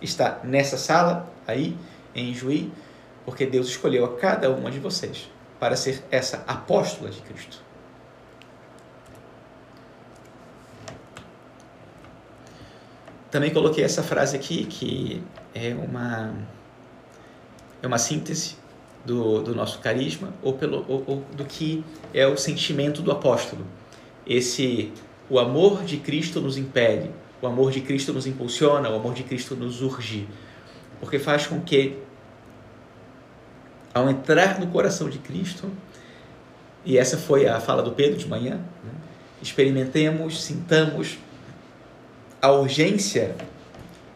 está 0.00 0.40
nessa 0.42 0.78
sala, 0.78 1.30
aí, 1.46 1.76
em 2.14 2.32
Juí, 2.32 2.72
porque 3.26 3.44
Deus 3.44 3.68
escolheu 3.68 4.06
a 4.06 4.16
cada 4.16 4.50
uma 4.50 4.70
de 4.70 4.78
vocês 4.78 5.28
para 5.58 5.76
ser 5.76 6.02
essa 6.10 6.44
apóstola 6.46 7.10
de 7.10 7.20
Cristo. 7.20 7.62
Também 13.30 13.52
coloquei 13.52 13.84
essa 13.84 14.02
frase 14.02 14.36
aqui, 14.36 14.64
que 14.64 15.22
é 15.54 15.74
uma, 15.74 16.32
é 17.82 17.86
uma 17.86 17.98
síntese 17.98 18.56
do, 19.04 19.42
do 19.42 19.54
nosso 19.54 19.80
carisma, 19.80 20.32
ou, 20.42 20.54
pelo, 20.54 20.84
ou, 20.88 21.04
ou 21.06 21.24
do 21.36 21.44
que 21.44 21.84
é 22.14 22.26
o 22.26 22.36
sentimento 22.36 23.02
do 23.02 23.12
apóstolo. 23.12 23.66
Esse, 24.26 24.92
o 25.28 25.38
amor 25.38 25.84
de 25.84 25.98
Cristo 25.98 26.40
nos 26.40 26.56
impele, 26.56 27.10
o 27.42 27.46
amor 27.46 27.70
de 27.70 27.82
Cristo 27.82 28.12
nos 28.12 28.26
impulsiona, 28.26 28.88
o 28.88 28.96
amor 28.96 29.12
de 29.12 29.22
Cristo 29.22 29.54
nos 29.54 29.82
urge, 29.82 30.26
porque 30.98 31.18
faz 31.18 31.46
com 31.46 31.60
que 31.60 31.98
ao 33.98 34.10
entrar 34.10 34.58
no 34.58 34.66
coração 34.68 35.08
de 35.08 35.18
Cristo, 35.18 35.70
e 36.84 36.96
essa 36.96 37.18
foi 37.18 37.46
a 37.46 37.60
fala 37.60 37.82
do 37.82 37.92
Pedro 37.92 38.16
de 38.16 38.26
manhã, 38.26 38.56
né? 38.84 38.92
experimentemos, 39.42 40.42
sintamos 40.42 41.18
a 42.40 42.50
urgência 42.50 43.34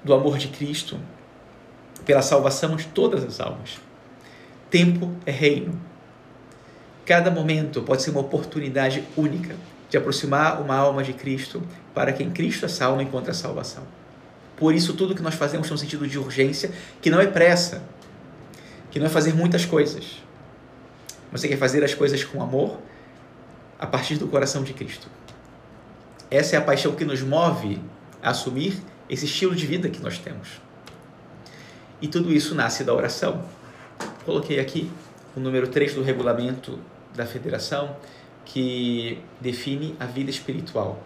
do 0.02 0.14
amor 0.14 0.38
de 0.38 0.48
Cristo 0.48 0.98
pela 2.04 2.22
salvação 2.22 2.76
de 2.76 2.86
todas 2.86 3.24
as 3.24 3.40
almas. 3.40 3.80
Tempo 4.70 5.12
é 5.26 5.30
reino. 5.30 5.78
Cada 7.04 7.30
momento 7.30 7.82
pode 7.82 8.02
ser 8.02 8.10
uma 8.10 8.20
oportunidade 8.20 9.04
única 9.16 9.54
de 9.90 9.96
aproximar 9.96 10.60
uma 10.62 10.74
alma 10.74 11.02
de 11.02 11.12
Cristo 11.12 11.62
para 11.92 12.12
que 12.12 12.22
em 12.22 12.30
Cristo 12.30 12.64
essa 12.64 12.86
alma 12.86 13.02
encontre 13.02 13.30
a 13.30 13.34
salvação. 13.34 13.82
Por 14.56 14.74
isso, 14.74 14.94
tudo 14.94 15.14
que 15.14 15.22
nós 15.22 15.34
fazemos 15.34 15.66
tem 15.66 15.74
um 15.74 15.78
sentido 15.78 16.06
de 16.06 16.18
urgência, 16.18 16.70
que 17.00 17.10
não 17.10 17.20
é 17.20 17.26
pressa, 17.26 17.82
que 18.92 19.00
não 19.00 19.06
é 19.06 19.08
fazer 19.08 19.34
muitas 19.34 19.64
coisas. 19.64 20.22
Você 21.32 21.48
quer 21.48 21.56
fazer 21.56 21.82
as 21.82 21.94
coisas 21.94 22.22
com 22.22 22.42
amor 22.42 22.78
a 23.78 23.86
partir 23.86 24.16
do 24.16 24.28
coração 24.28 24.62
de 24.62 24.74
Cristo. 24.74 25.08
Essa 26.30 26.56
é 26.56 26.58
a 26.58 26.62
paixão 26.62 26.94
que 26.94 27.04
nos 27.04 27.22
move 27.22 27.80
a 28.22 28.30
assumir 28.30 28.76
esse 29.08 29.24
estilo 29.24 29.56
de 29.56 29.66
vida 29.66 29.88
que 29.88 30.00
nós 30.00 30.18
temos. 30.18 30.60
E 32.02 32.06
tudo 32.06 32.30
isso 32.32 32.54
nasce 32.54 32.84
da 32.84 32.94
oração. 32.94 33.42
Coloquei 34.26 34.60
aqui 34.60 34.90
o 35.34 35.40
número 35.40 35.68
3 35.68 35.94
do 35.94 36.02
regulamento 36.02 36.78
da 37.14 37.24
federação, 37.24 37.96
que 38.44 39.18
define 39.40 39.96
a 39.98 40.04
vida 40.04 40.30
espiritual. 40.30 41.02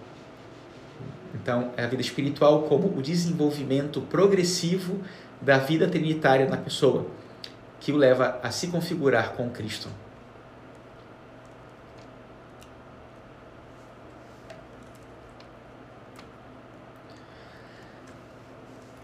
Então, 1.34 1.70
é 1.76 1.84
a 1.84 1.86
vida 1.86 2.02
espiritual 2.02 2.62
como 2.62 2.98
o 2.98 3.02
desenvolvimento 3.02 4.00
progressivo 4.00 5.00
da 5.40 5.58
vida 5.58 5.86
trinitária 5.86 6.48
na 6.48 6.56
pessoa, 6.56 7.06
que 7.80 7.92
o 7.92 7.96
leva 7.96 8.40
a 8.42 8.50
se 8.50 8.68
configurar 8.68 9.32
com 9.32 9.50
Cristo. 9.50 9.88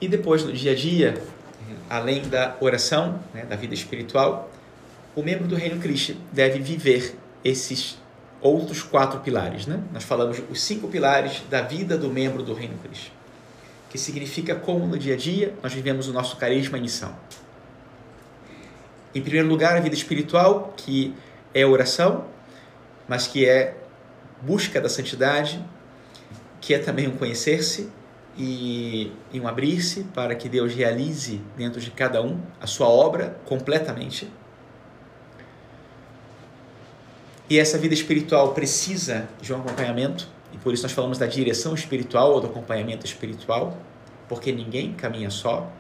E 0.01 0.09
depois, 0.09 0.45
no 0.45 0.53
dia 0.53 0.73
a 0.73 0.75
dia, 0.75 1.23
além 1.89 2.29
da 2.29 2.57
oração, 2.61 3.21
né, 3.33 3.45
da 3.45 3.55
vida 3.55 3.73
espiritual, 3.73 4.51
o 5.15 5.23
membro 5.23 5.47
do 5.47 5.55
Reino 5.55 5.81
Cristo 5.81 6.17
deve 6.33 6.59
viver 6.59 7.17
esses 7.45 7.99
outros 8.41 8.83
quatro 8.83 9.21
pilares. 9.21 9.67
Né? 9.67 9.81
Nós 9.93 10.03
falamos 10.03 10.43
os 10.51 10.61
cinco 10.61 10.89
pilares 10.89 11.43
da 11.49 11.63
vida 11.63 11.97
do 11.97 12.09
membro 12.09 12.43
do 12.43 12.53
Reino 12.53 12.77
Cristo, 12.79 13.13
que 13.89 13.97
significa 13.97 14.57
como 14.57 14.87
no 14.87 14.99
dia 14.99 15.15
a 15.15 15.17
dia 15.17 15.55
nós 15.63 15.73
vivemos 15.73 16.09
o 16.09 16.13
nosso 16.13 16.37
carisma 16.37 16.79
e 16.79 16.81
missão. 16.81 17.15
Em 19.15 19.21
primeiro 19.21 19.49
lugar, 19.49 19.77
a 19.77 19.81
vida 19.81 19.95
espiritual, 19.95 20.73
que 20.77 21.15
é 21.53 21.67
oração, 21.67 22.25
mas 23.07 23.27
que 23.27 23.47
é 23.47 23.77
busca 24.41 24.81
da 24.81 24.89
santidade, 24.89 25.63
que 26.61 26.73
é 26.75 26.79
também 26.79 27.09
um 27.09 27.17
conhecer-se 27.17 27.91
e, 28.37 29.13
e 29.33 29.41
um 29.41 29.47
abrir-se 29.47 30.05
para 30.15 30.35
que 30.35 30.49
Deus 30.49 30.75
realize 30.75 31.41
dentro 31.57 31.81
de 31.81 31.91
cada 31.91 32.23
um 32.23 32.41
a 32.61 32.67
sua 32.67 32.89
obra 32.89 33.37
completamente. 33.45 34.31
E 37.51 37.59
essa 37.59 37.77
vida 37.77 37.93
espiritual 37.93 38.55
precisa 38.55 39.29
de 39.41 39.53
um 39.53 39.57
acompanhamento, 39.57 40.27
e 40.53 40.57
por 40.57 40.73
isso 40.73 40.83
nós 40.85 40.93
falamos 40.93 41.19
da 41.19 41.27
direção 41.27 41.75
espiritual 41.75 42.33
ou 42.33 42.41
do 42.41 42.47
acompanhamento 42.47 43.05
espiritual, 43.05 43.77
porque 44.29 44.51
ninguém 44.53 44.95
caminha 44.95 45.29
só. 45.29 45.71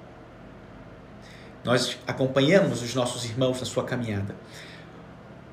Nós 1.65 1.97
acompanhamos 2.07 2.83
os 2.83 2.95
nossos 2.95 3.25
irmãos 3.25 3.61
na 3.61 3.67
sua 3.67 3.85
caminhada. 3.85 4.35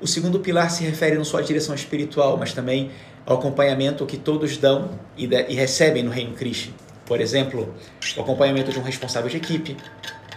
O 0.00 0.06
segundo 0.06 0.40
pilar 0.40 0.70
se 0.70 0.82
refere 0.82 1.16
não 1.16 1.24
só 1.24 1.38
à 1.38 1.42
direção 1.42 1.74
espiritual, 1.74 2.36
mas 2.36 2.52
também 2.52 2.90
ao 3.26 3.38
acompanhamento 3.38 4.06
que 4.06 4.16
todos 4.16 4.56
dão 4.56 4.98
e, 5.16 5.26
e 5.26 5.54
recebem 5.54 6.02
no 6.02 6.10
Reino 6.10 6.34
Cristo. 6.34 6.72
Por 7.04 7.20
exemplo, 7.20 7.74
o 8.16 8.20
acompanhamento 8.20 8.72
de 8.72 8.78
um 8.78 8.82
responsável 8.82 9.28
de 9.28 9.36
equipe, 9.36 9.76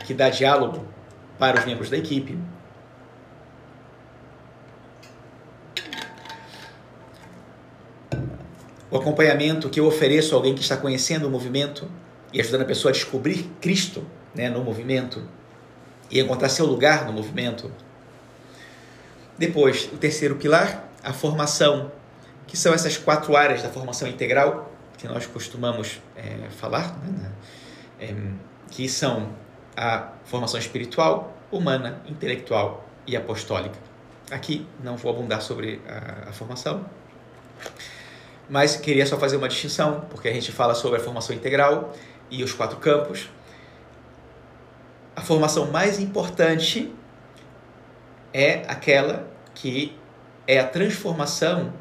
que 0.06 0.14
dá 0.14 0.30
diálogo 0.30 0.86
para 1.40 1.60
os 1.60 1.66
membros 1.66 1.90
da 1.90 1.98
equipe. 1.98 2.38
O 8.92 8.98
acompanhamento 8.98 9.70
que 9.70 9.80
eu 9.80 9.88
ofereço 9.88 10.36
a 10.36 10.38
alguém 10.38 10.54
que 10.54 10.62
está 10.62 10.78
conhecendo 10.78 11.28
o 11.28 11.30
movimento 11.32 11.90
e 12.32 12.40
ajudando 12.40 12.62
a 12.62 12.66
pessoa 12.66 12.92
a 12.92 12.94
descobrir 12.94 13.50
Cristo 13.60 14.06
né, 14.36 14.50
no 14.50 14.64
movimento 14.64 15.24
e 16.13 16.19
encontrar 16.19 16.47
seu 16.47 16.67
lugar 16.67 17.06
no 17.08 17.12
movimento. 17.12 17.71
Depois, 19.36 19.89
o 19.91 19.97
terceiro 19.97 20.36
pilar, 20.36 20.88
a 21.04 21.12
formação, 21.12 21.91
que 22.45 22.56
são 22.56 22.71
essas 22.71 22.95
quatro 22.97 23.36
áreas 23.36 23.63
da 23.63 23.69
formação 23.69 24.08
integral 24.08 24.71
que 24.95 25.08
nós 25.08 25.26
costumamos 25.26 25.99
é, 26.15 26.49
falar, 26.52 26.95
né? 26.99 27.32
é, 27.99 28.13
que 28.69 28.88
são 28.88 29.30
a 29.76 30.10
formação 30.23 30.60
espiritual, 30.60 31.36
humana, 31.52 31.99
intelectual 32.08 32.88
e 33.08 33.17
apostólica. 33.17 33.76
Aqui 34.30 34.67
não 34.84 34.95
vou 34.95 35.12
abundar 35.12 35.41
sobre 35.41 35.82
a, 35.89 36.30
a 36.30 36.32
formação, 36.32 36.86
mas 38.47 38.76
queria 38.76 39.06
só 39.08 39.17
fazer 39.17 39.38
uma 39.38 39.47
distinção, 39.47 40.06
porque 40.12 40.28
a 40.28 40.34
gente 40.34 40.52
fala 40.52 40.76
sobre 40.76 40.99
a 40.99 41.04
formação 41.04 41.36
integral 41.36 41.91
e 42.30 42.43
os 42.43 42.54
quatro 42.54 42.78
campos. 42.78 43.30
A 45.24 45.26
formação 45.26 45.72
mais 45.72 46.02
importante 46.02 46.94
é 48.34 48.66
aquela 48.68 49.26
que 49.56 49.98
é 50.46 50.60
a 50.60 50.68
transformação 50.68 51.72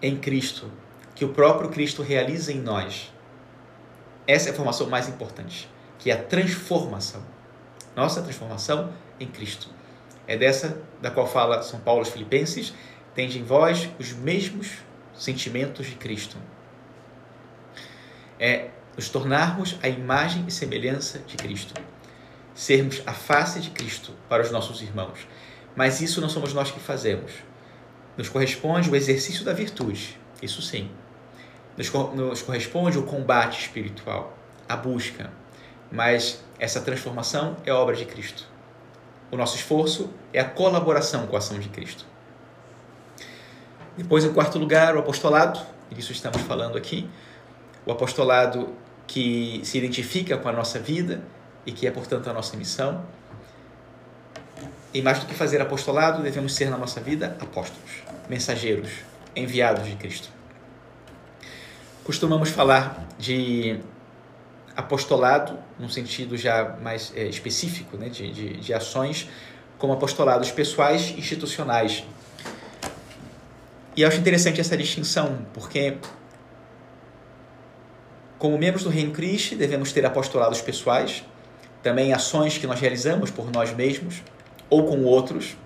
em 0.00 0.16
Cristo 0.16 0.70
que 1.12 1.24
o 1.24 1.30
próprio 1.30 1.70
Cristo 1.70 2.02
realiza 2.02 2.52
em 2.52 2.60
nós. 2.60 3.12
Essa 4.28 4.50
é 4.50 4.52
a 4.52 4.54
formação 4.54 4.88
mais 4.88 5.08
importante, 5.08 5.68
que 5.98 6.08
é 6.08 6.14
a 6.14 6.22
transformação. 6.22 7.24
Nossa 7.96 8.22
transformação 8.22 8.92
em 9.18 9.26
Cristo. 9.26 9.68
É 10.28 10.36
dessa 10.36 10.80
da 11.00 11.10
qual 11.10 11.26
fala 11.26 11.64
São 11.64 11.80
Paulo 11.80 11.98
aos 11.98 12.10
Filipenses: 12.10 12.72
tende 13.12 13.40
em 13.40 13.42
vós 13.42 13.88
os 13.98 14.12
mesmos 14.12 14.68
sentimentos 15.12 15.88
de 15.88 15.96
Cristo. 15.96 16.36
É 18.38 18.70
nos 18.96 19.08
tornarmos 19.08 19.76
a 19.82 19.88
imagem 19.88 20.44
e 20.46 20.52
semelhança 20.52 21.18
de 21.18 21.36
Cristo. 21.36 21.74
Sermos 22.54 23.02
a 23.06 23.12
face 23.12 23.60
de 23.60 23.70
Cristo 23.70 24.12
para 24.28 24.42
os 24.42 24.50
nossos 24.50 24.82
irmãos. 24.82 25.26
Mas 25.74 26.00
isso 26.00 26.20
não 26.20 26.28
somos 26.28 26.52
nós 26.52 26.70
que 26.70 26.80
fazemos. 26.80 27.32
Nos 28.16 28.28
corresponde 28.28 28.90
o 28.90 28.96
exercício 28.96 29.44
da 29.44 29.54
virtude, 29.54 30.18
isso 30.42 30.60
sim, 30.60 30.90
nos, 31.76 31.90
nos 32.14 32.42
corresponde 32.42 32.98
o 32.98 33.04
combate 33.04 33.60
espiritual, 33.60 34.36
a 34.68 34.76
busca, 34.76 35.30
mas 35.90 36.44
essa 36.58 36.80
transformação 36.80 37.56
é 37.64 37.72
obra 37.72 37.96
de 37.96 38.04
Cristo. 38.04 38.46
O 39.30 39.36
nosso 39.36 39.56
esforço 39.56 40.10
é 40.32 40.40
a 40.40 40.44
colaboração 40.44 41.26
com 41.26 41.36
a 41.36 41.38
ação 41.38 41.58
de 41.58 41.68
Cristo. 41.68 42.04
Depois, 43.96 44.24
em 44.24 44.32
quarto 44.32 44.58
lugar, 44.58 44.96
o 44.96 44.98
apostolado, 44.98 45.60
e 45.90 45.94
disso 45.94 46.12
estamos 46.12 46.40
falando 46.42 46.76
aqui, 46.76 47.08
o 47.84 47.92
apostolado 47.92 48.74
que 49.06 49.60
se 49.64 49.78
identifica 49.78 50.36
com 50.36 50.48
a 50.48 50.52
nossa 50.52 50.78
vida 50.78 51.22
e 51.64 51.72
que 51.72 51.86
é, 51.86 51.90
portanto, 51.90 52.28
a 52.28 52.32
nossa 52.32 52.56
missão. 52.56 53.04
E 54.92 55.00
mais 55.00 55.18
do 55.18 55.26
que 55.26 55.34
fazer 55.34 55.60
apostolado, 55.60 56.22
devemos 56.22 56.54
ser 56.54 56.70
na 56.70 56.76
nossa 56.76 57.00
vida 57.00 57.36
apóstolos, 57.40 57.90
mensageiros, 58.28 58.90
enviados 59.34 59.86
de 59.86 59.96
Cristo 59.96 60.28
costumamos 62.04 62.50
falar 62.50 63.06
de 63.18 63.78
apostolado, 64.76 65.58
num 65.78 65.88
sentido 65.88 66.36
já 66.36 66.76
mais 66.80 67.12
é, 67.14 67.24
específico, 67.24 67.96
né, 67.96 68.08
de, 68.08 68.32
de, 68.32 68.56
de 68.56 68.74
ações, 68.74 69.28
como 69.78 69.92
apostolados 69.92 70.50
pessoais 70.50 71.10
e 71.10 71.18
institucionais. 71.18 72.04
E 73.96 74.04
acho 74.04 74.18
interessante 74.18 74.60
essa 74.60 74.76
distinção, 74.76 75.46
porque, 75.52 75.98
como 78.38 78.56
membros 78.56 78.84
do 78.84 78.90
Reino 78.90 79.12
Cristo, 79.12 79.54
devemos 79.54 79.92
ter 79.92 80.04
apostolados 80.06 80.62
pessoais, 80.62 81.22
também 81.82 82.12
ações 82.12 82.56
que 82.56 82.66
nós 82.66 82.80
realizamos 82.80 83.30
por 83.30 83.50
nós 83.50 83.74
mesmos 83.74 84.22
ou 84.70 84.86
com 84.86 85.02
outros, 85.04 85.56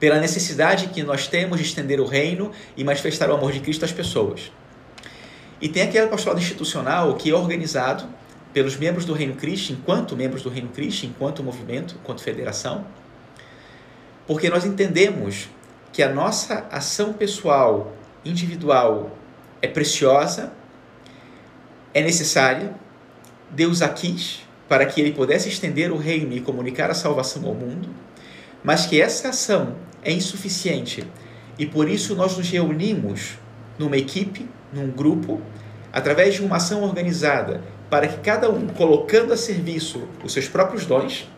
pela 0.00 0.18
necessidade 0.18 0.88
que 0.88 1.02
nós 1.02 1.26
temos 1.26 1.58
de 1.58 1.64
estender 1.64 2.00
o 2.00 2.06
reino 2.06 2.50
e 2.76 2.82
manifestar 2.82 3.30
o 3.30 3.34
amor 3.34 3.52
de 3.52 3.60
Cristo 3.60 3.84
às 3.84 3.92
pessoas. 3.92 4.50
E 5.60 5.68
tem 5.68 5.82
aquele 5.82 6.06
apostolado 6.06 6.40
institucional 6.40 7.14
que 7.14 7.30
é 7.30 7.34
organizado 7.34 8.06
pelos 8.52 8.76
membros 8.76 9.04
do 9.04 9.12
Reino 9.12 9.34
Cristo, 9.34 9.72
enquanto 9.72 10.16
membros 10.16 10.42
do 10.42 10.48
Reino 10.48 10.68
Cristo, 10.68 11.06
enquanto 11.06 11.42
movimento, 11.42 11.96
enquanto 12.00 12.22
federação, 12.22 12.86
porque 14.26 14.50
nós 14.50 14.64
entendemos 14.64 15.48
que 15.92 16.02
a 16.02 16.08
nossa 16.12 16.66
ação 16.70 17.12
pessoal, 17.12 17.94
individual, 18.24 19.16
é 19.62 19.68
preciosa, 19.68 20.52
é 21.94 22.02
necessária, 22.02 22.74
Deus 23.50 23.80
a 23.80 23.88
quis 23.88 24.45
para 24.68 24.86
que 24.86 25.00
ele 25.00 25.12
pudesse 25.12 25.48
estender 25.48 25.92
o 25.92 25.96
reino 25.96 26.32
e 26.32 26.40
comunicar 26.40 26.90
a 26.90 26.94
salvação 26.94 27.46
ao 27.46 27.54
mundo, 27.54 27.88
mas 28.64 28.86
que 28.86 29.00
essa 29.00 29.28
ação 29.28 29.76
é 30.02 30.12
insuficiente 30.12 31.06
e 31.58 31.66
por 31.66 31.88
isso 31.88 32.14
nós 32.14 32.36
nos 32.36 32.48
reunimos 32.50 33.38
numa 33.78 33.96
equipe 33.96 34.48
num 34.72 34.90
grupo, 34.90 35.40
através 35.92 36.34
de 36.34 36.42
uma 36.42 36.56
ação 36.56 36.82
organizada, 36.82 37.62
para 37.88 38.08
que 38.08 38.18
cada 38.18 38.50
um, 38.50 38.66
colocando 38.66 39.32
a 39.32 39.36
serviço 39.36 40.08
os 40.24 40.32
seus 40.32 40.48
próprios 40.48 40.84
dons, 40.84 41.28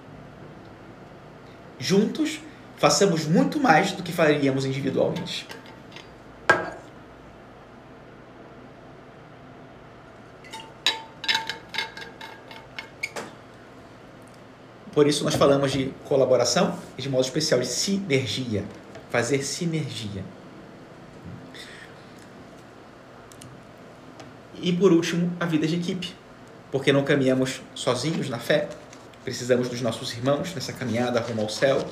juntos 1.79 2.41
façamos 2.77 3.27
muito 3.27 3.61
mais 3.61 3.93
do 3.93 4.03
que 4.03 4.13
faríamos 4.13 4.65
individualmente. 4.65 5.47
Por 14.99 15.07
isso 15.07 15.23
nós 15.23 15.37
falamos 15.37 15.71
de 15.71 15.93
colaboração 16.09 16.77
e 16.99 17.03
de 17.03 17.09
modo 17.09 17.23
especial 17.23 17.61
de 17.61 17.69
sinergia, 17.69 18.65
fazer 19.11 19.45
sinergia. 19.45 20.25
E 24.61 24.73
por 24.73 24.91
último, 24.91 25.33
a 25.39 25.47
vida 25.47 25.69
de 25.69 25.77
equipe, 25.77 26.13
porque 26.73 26.93
não 26.93 27.05
caminhamos 27.05 27.61
sozinhos 27.77 28.29
na 28.29 28.41
fé, 28.41 28.69
precisamos 29.23 29.69
dos 29.69 29.81
nossos 29.81 30.13
irmãos 30.15 30.53
nessa 30.53 30.73
caminhada 30.73 31.21
rumo 31.21 31.43
ao 31.43 31.49
céu, 31.49 31.87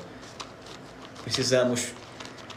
precisamos 1.23 1.93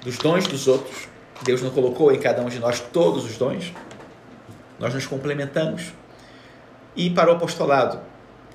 dos 0.04 0.18
dons 0.18 0.48
dos 0.48 0.68
outros. 0.68 1.08
Deus 1.44 1.62
não 1.62 1.70
colocou 1.70 2.12
em 2.12 2.20
cada 2.20 2.42
um 2.42 2.50
de 2.50 2.58
nós 2.58 2.80
todos 2.80 3.24
os 3.24 3.38
dons, 3.38 3.72
nós 4.80 4.96
nos 4.96 5.06
complementamos. 5.06 5.94
E 6.96 7.12
para 7.12 7.32
o 7.32 7.36
apostolado, 7.36 8.09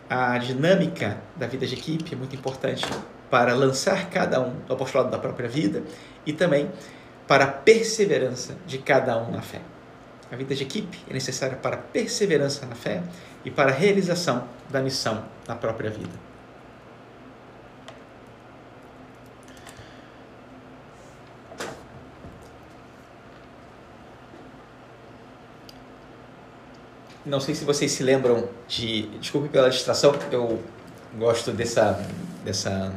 a 0.08 0.36
dinâmica 0.38 1.18
da 1.36 1.46
vida 1.46 1.66
de 1.66 1.74
equipe 1.74 2.14
é 2.14 2.16
muito 2.16 2.36
importante 2.36 2.84
para 3.30 3.54
lançar 3.54 4.10
cada 4.10 4.40
um 4.40 4.54
no 4.68 4.74
apostolado 4.74 5.10
da 5.10 5.18
própria 5.18 5.48
vida 5.48 5.82
e 6.26 6.32
também 6.32 6.70
para 7.26 7.44
a 7.44 7.48
perseverança 7.48 8.54
de 8.66 8.78
cada 8.78 9.18
um 9.18 9.30
na 9.30 9.40
fé. 9.40 9.60
A 10.30 10.36
vida 10.36 10.54
de 10.54 10.62
equipe 10.62 10.98
é 11.08 11.12
necessária 11.12 11.56
para 11.56 11.76
a 11.76 11.78
perseverança 11.78 12.66
na 12.66 12.74
fé 12.74 13.02
e 13.44 13.50
para 13.50 13.70
a 13.70 13.74
realização 13.74 14.44
da 14.70 14.80
missão 14.80 15.24
na 15.46 15.54
própria 15.54 15.90
vida. 15.90 16.33
Não 27.24 27.40
sei 27.40 27.54
se 27.54 27.64
vocês 27.64 27.90
se 27.90 28.02
lembram 28.02 28.48
de. 28.68 29.02
Desculpe 29.18 29.48
pela 29.48 29.70
distração, 29.70 30.14
eu 30.30 30.60
gosto 31.18 31.52
dessa. 31.52 31.98
dessa 32.44 32.92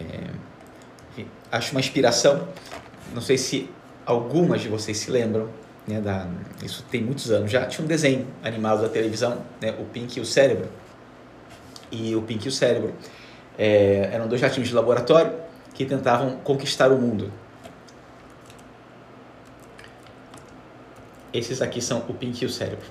é, 0.00 1.24
acho 1.52 1.70
uma 1.70 1.80
inspiração. 1.80 2.48
Não 3.14 3.22
sei 3.22 3.38
se 3.38 3.70
algumas 4.04 4.60
de 4.60 4.68
vocês 4.68 4.98
se 4.98 5.08
lembram, 5.08 5.48
né, 5.86 6.00
da, 6.00 6.26
isso 6.64 6.84
tem 6.90 7.00
muitos 7.00 7.30
anos 7.30 7.50
já. 7.50 7.64
Tinha 7.66 7.84
um 7.84 7.88
desenho 7.88 8.26
animado 8.42 8.82
da 8.82 8.88
televisão, 8.88 9.38
né, 9.60 9.72
o 9.78 9.84
Pink 9.84 10.18
e 10.18 10.20
o 10.20 10.24
Cérebro. 10.24 10.68
E 11.92 12.16
o 12.16 12.22
Pink 12.22 12.44
e 12.44 12.48
o 12.48 12.52
Cérebro 12.52 12.92
é, 13.56 14.10
eram 14.12 14.26
dois 14.26 14.40
ratinhos 14.40 14.68
de 14.68 14.74
laboratório 14.74 15.32
que 15.72 15.84
tentavam 15.84 16.38
conquistar 16.38 16.90
o 16.90 16.98
mundo. 16.98 17.30
Esses 21.34 21.60
aqui 21.60 21.82
são 21.82 22.04
o 22.08 22.14
Pink 22.14 22.44
e 22.44 22.46
o 22.46 22.48
Cérebro. 22.48 22.86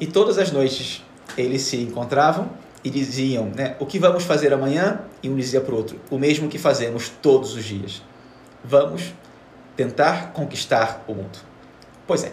E 0.00 0.06
todas 0.06 0.36
as 0.36 0.50
noites 0.50 1.04
eles 1.38 1.62
se 1.62 1.80
encontravam 1.80 2.50
e 2.82 2.90
diziam, 2.90 3.46
né, 3.46 3.76
o 3.78 3.86
que 3.86 4.00
vamos 4.00 4.24
fazer 4.24 4.52
amanhã? 4.52 5.00
E 5.22 5.30
um 5.30 5.36
dizia 5.36 5.60
para 5.60 5.72
o 5.72 5.76
outro, 5.76 6.00
o 6.10 6.18
mesmo 6.18 6.48
que 6.48 6.58
fazemos 6.58 7.08
todos 7.08 7.54
os 7.54 7.64
dias. 7.64 8.02
Vamos 8.64 9.14
tentar 9.76 10.32
conquistar 10.32 11.04
o 11.06 11.14
mundo. 11.14 11.38
Pois 12.04 12.24
é, 12.24 12.32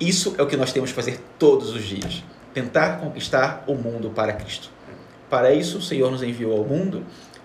isso 0.00 0.34
é 0.38 0.42
o 0.42 0.46
que 0.46 0.56
nós 0.56 0.72
temos 0.72 0.90
que 0.90 0.96
fazer 0.96 1.22
todos 1.38 1.74
os 1.74 1.84
dias. 1.84 2.24
Tentar 2.54 2.98
conquistar 2.98 3.62
o 3.66 3.74
mundo 3.74 4.10
para 4.10 4.32
Cristo. 4.32 4.70
Para 5.28 5.52
isso, 5.52 5.78
o 5.78 5.82
Senhor 5.82 6.10
nos 6.10 6.22
enviou 6.22 6.56
ao 6.56 6.64
mundo, 6.64 7.04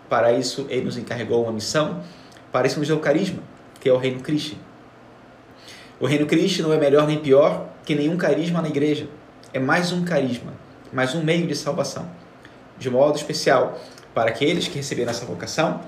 para 0.09 0.31
isso, 0.31 0.65
Ele 0.69 0.85
nos 0.85 0.97
encarregou 0.97 1.43
uma 1.43 1.51
missão, 1.51 2.01
para 2.51 2.67
isso, 2.67 2.79
nos 2.79 2.87
deu 2.87 2.97
o 2.97 3.01
carisma, 3.01 3.41
que 3.79 3.89
é 3.89 3.93
o 3.93 3.97
Reino 3.97 4.21
Cristo 4.21 4.55
o 6.01 6.07
reino 6.07 6.25
Cristo 6.25 6.63
não 6.63 6.73
é 6.73 6.79
melhor 6.79 7.05
nem 7.05 7.19
pior 7.19 7.69
que 7.85 7.93
nenhum 7.93 8.17
carisma 8.17 8.59
na 8.59 8.67
igreja. 8.67 9.07
É 9.53 9.59
mais 9.59 9.91
um 9.91 10.03
carisma, 10.03 10.51
mais 10.91 11.13
um 11.13 11.23
meio 11.23 11.45
de 11.45 11.55
salvação. 11.55 12.09
De 12.75 12.89
modo 12.89 13.15
especial 13.15 13.79
para 14.11 14.31
aqueles 14.31 14.67
que 14.67 14.77
receberam 14.77 15.11
essa 15.11 15.25
vocação, 15.25 15.79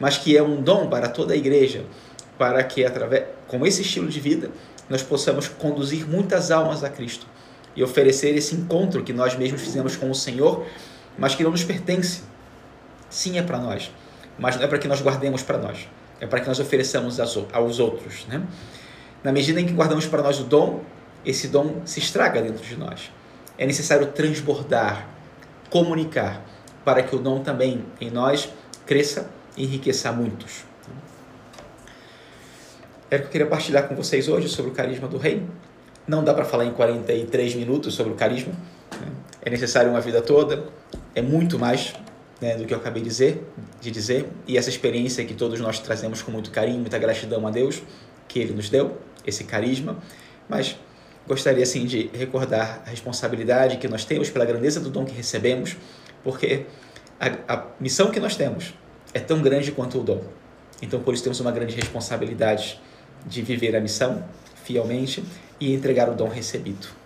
mas 0.00 0.18
que 0.18 0.36
é 0.36 0.42
um 0.42 0.60
dom 0.60 0.88
para 0.88 1.08
toda 1.08 1.34
a 1.34 1.36
igreja, 1.36 1.84
para 2.36 2.64
que 2.64 2.84
através 2.84 3.26
com 3.46 3.64
esse 3.64 3.82
estilo 3.82 4.08
de 4.08 4.18
vida 4.18 4.50
nós 4.88 5.04
possamos 5.04 5.46
conduzir 5.46 6.04
muitas 6.04 6.50
almas 6.50 6.82
a 6.82 6.88
Cristo 6.88 7.24
e 7.76 7.84
oferecer 7.84 8.34
esse 8.36 8.56
encontro 8.56 9.04
que 9.04 9.12
nós 9.12 9.36
mesmos 9.36 9.60
fizemos 9.60 9.94
com 9.94 10.10
o 10.10 10.14
Senhor, 10.16 10.66
mas 11.16 11.36
que 11.36 11.44
não 11.44 11.52
nos 11.52 11.62
pertence. 11.62 12.22
Sim, 13.08 13.38
é 13.38 13.42
para 13.42 13.58
nós, 13.58 13.92
mas 14.36 14.56
não 14.56 14.64
é 14.64 14.66
para 14.66 14.78
que 14.78 14.88
nós 14.88 15.00
guardemos 15.00 15.44
para 15.44 15.58
nós, 15.58 15.88
é 16.20 16.26
para 16.26 16.40
que 16.40 16.48
nós 16.48 16.58
ofereçamos 16.58 17.20
aos 17.20 17.78
outros, 17.78 18.26
né? 18.26 18.42
Na 19.22 19.32
medida 19.32 19.60
em 19.60 19.66
que 19.66 19.72
guardamos 19.72 20.06
para 20.06 20.22
nós 20.22 20.40
o 20.40 20.44
dom, 20.44 20.82
esse 21.24 21.48
dom 21.48 21.82
se 21.84 21.98
estraga 21.98 22.40
dentro 22.40 22.64
de 22.64 22.76
nós. 22.76 23.10
É 23.58 23.66
necessário 23.66 24.06
transbordar, 24.08 25.06
comunicar, 25.68 26.42
para 26.84 27.02
que 27.02 27.14
o 27.14 27.18
dom 27.18 27.42
também 27.42 27.84
em 28.00 28.10
nós 28.10 28.50
cresça 28.86 29.30
e 29.56 29.64
enriqueça 29.64 30.10
muitos. 30.10 30.64
É 33.10 33.16
o 33.16 33.18
que 33.18 33.24
eu 33.26 33.30
queria 33.30 33.46
partilhar 33.46 33.88
com 33.88 33.94
vocês 33.94 34.28
hoje 34.28 34.48
sobre 34.48 34.70
o 34.70 34.74
carisma 34.74 35.06
do 35.06 35.18
rei. 35.18 35.42
Não 36.06 36.24
dá 36.24 36.32
para 36.32 36.44
falar 36.44 36.64
em 36.64 36.72
43 36.72 37.54
minutos 37.56 37.94
sobre 37.94 38.12
o 38.12 38.16
carisma. 38.16 38.54
Né? 38.92 39.08
É 39.42 39.50
necessário 39.50 39.90
uma 39.90 40.00
vida 40.00 40.22
toda. 40.22 40.64
É 41.14 41.20
muito 41.20 41.58
mais 41.58 41.92
né, 42.40 42.56
do 42.56 42.64
que 42.64 42.72
eu 42.72 42.78
acabei 42.78 43.02
de 43.02 43.08
dizer, 43.08 43.46
de 43.80 43.90
dizer. 43.90 44.26
E 44.46 44.56
essa 44.56 44.70
experiência 44.70 45.24
que 45.24 45.34
todos 45.34 45.60
nós 45.60 45.78
trazemos 45.80 46.22
com 46.22 46.30
muito 46.30 46.50
carinho, 46.50 46.80
muita 46.80 46.98
gratidão 46.98 47.46
a 47.46 47.50
Deus 47.50 47.82
que 48.26 48.38
Ele 48.38 48.54
nos 48.54 48.70
deu 48.70 48.96
esse 49.26 49.44
carisma, 49.44 49.98
mas 50.48 50.76
gostaria 51.26 51.62
assim 51.62 51.84
de 51.84 52.10
recordar 52.12 52.82
a 52.86 52.90
responsabilidade 52.90 53.76
que 53.76 53.88
nós 53.88 54.04
temos 54.04 54.30
pela 54.30 54.44
grandeza 54.44 54.80
do 54.80 54.90
dom 54.90 55.04
que 55.04 55.12
recebemos, 55.12 55.76
porque 56.24 56.66
a, 57.18 57.54
a 57.54 57.66
missão 57.78 58.10
que 58.10 58.18
nós 58.18 58.36
temos 58.36 58.74
é 59.12 59.20
tão 59.20 59.40
grande 59.42 59.72
quanto 59.72 59.98
o 59.98 60.02
dom. 60.02 60.22
Então, 60.82 61.00
por 61.00 61.14
isso, 61.14 61.22
temos 61.22 61.40
uma 61.40 61.52
grande 61.52 61.74
responsabilidade 61.74 62.80
de 63.26 63.42
viver 63.42 63.76
a 63.76 63.80
missão 63.80 64.24
fielmente 64.64 65.22
e 65.58 65.74
entregar 65.74 66.08
o 66.08 66.14
dom 66.14 66.28
recebido. 66.28 66.99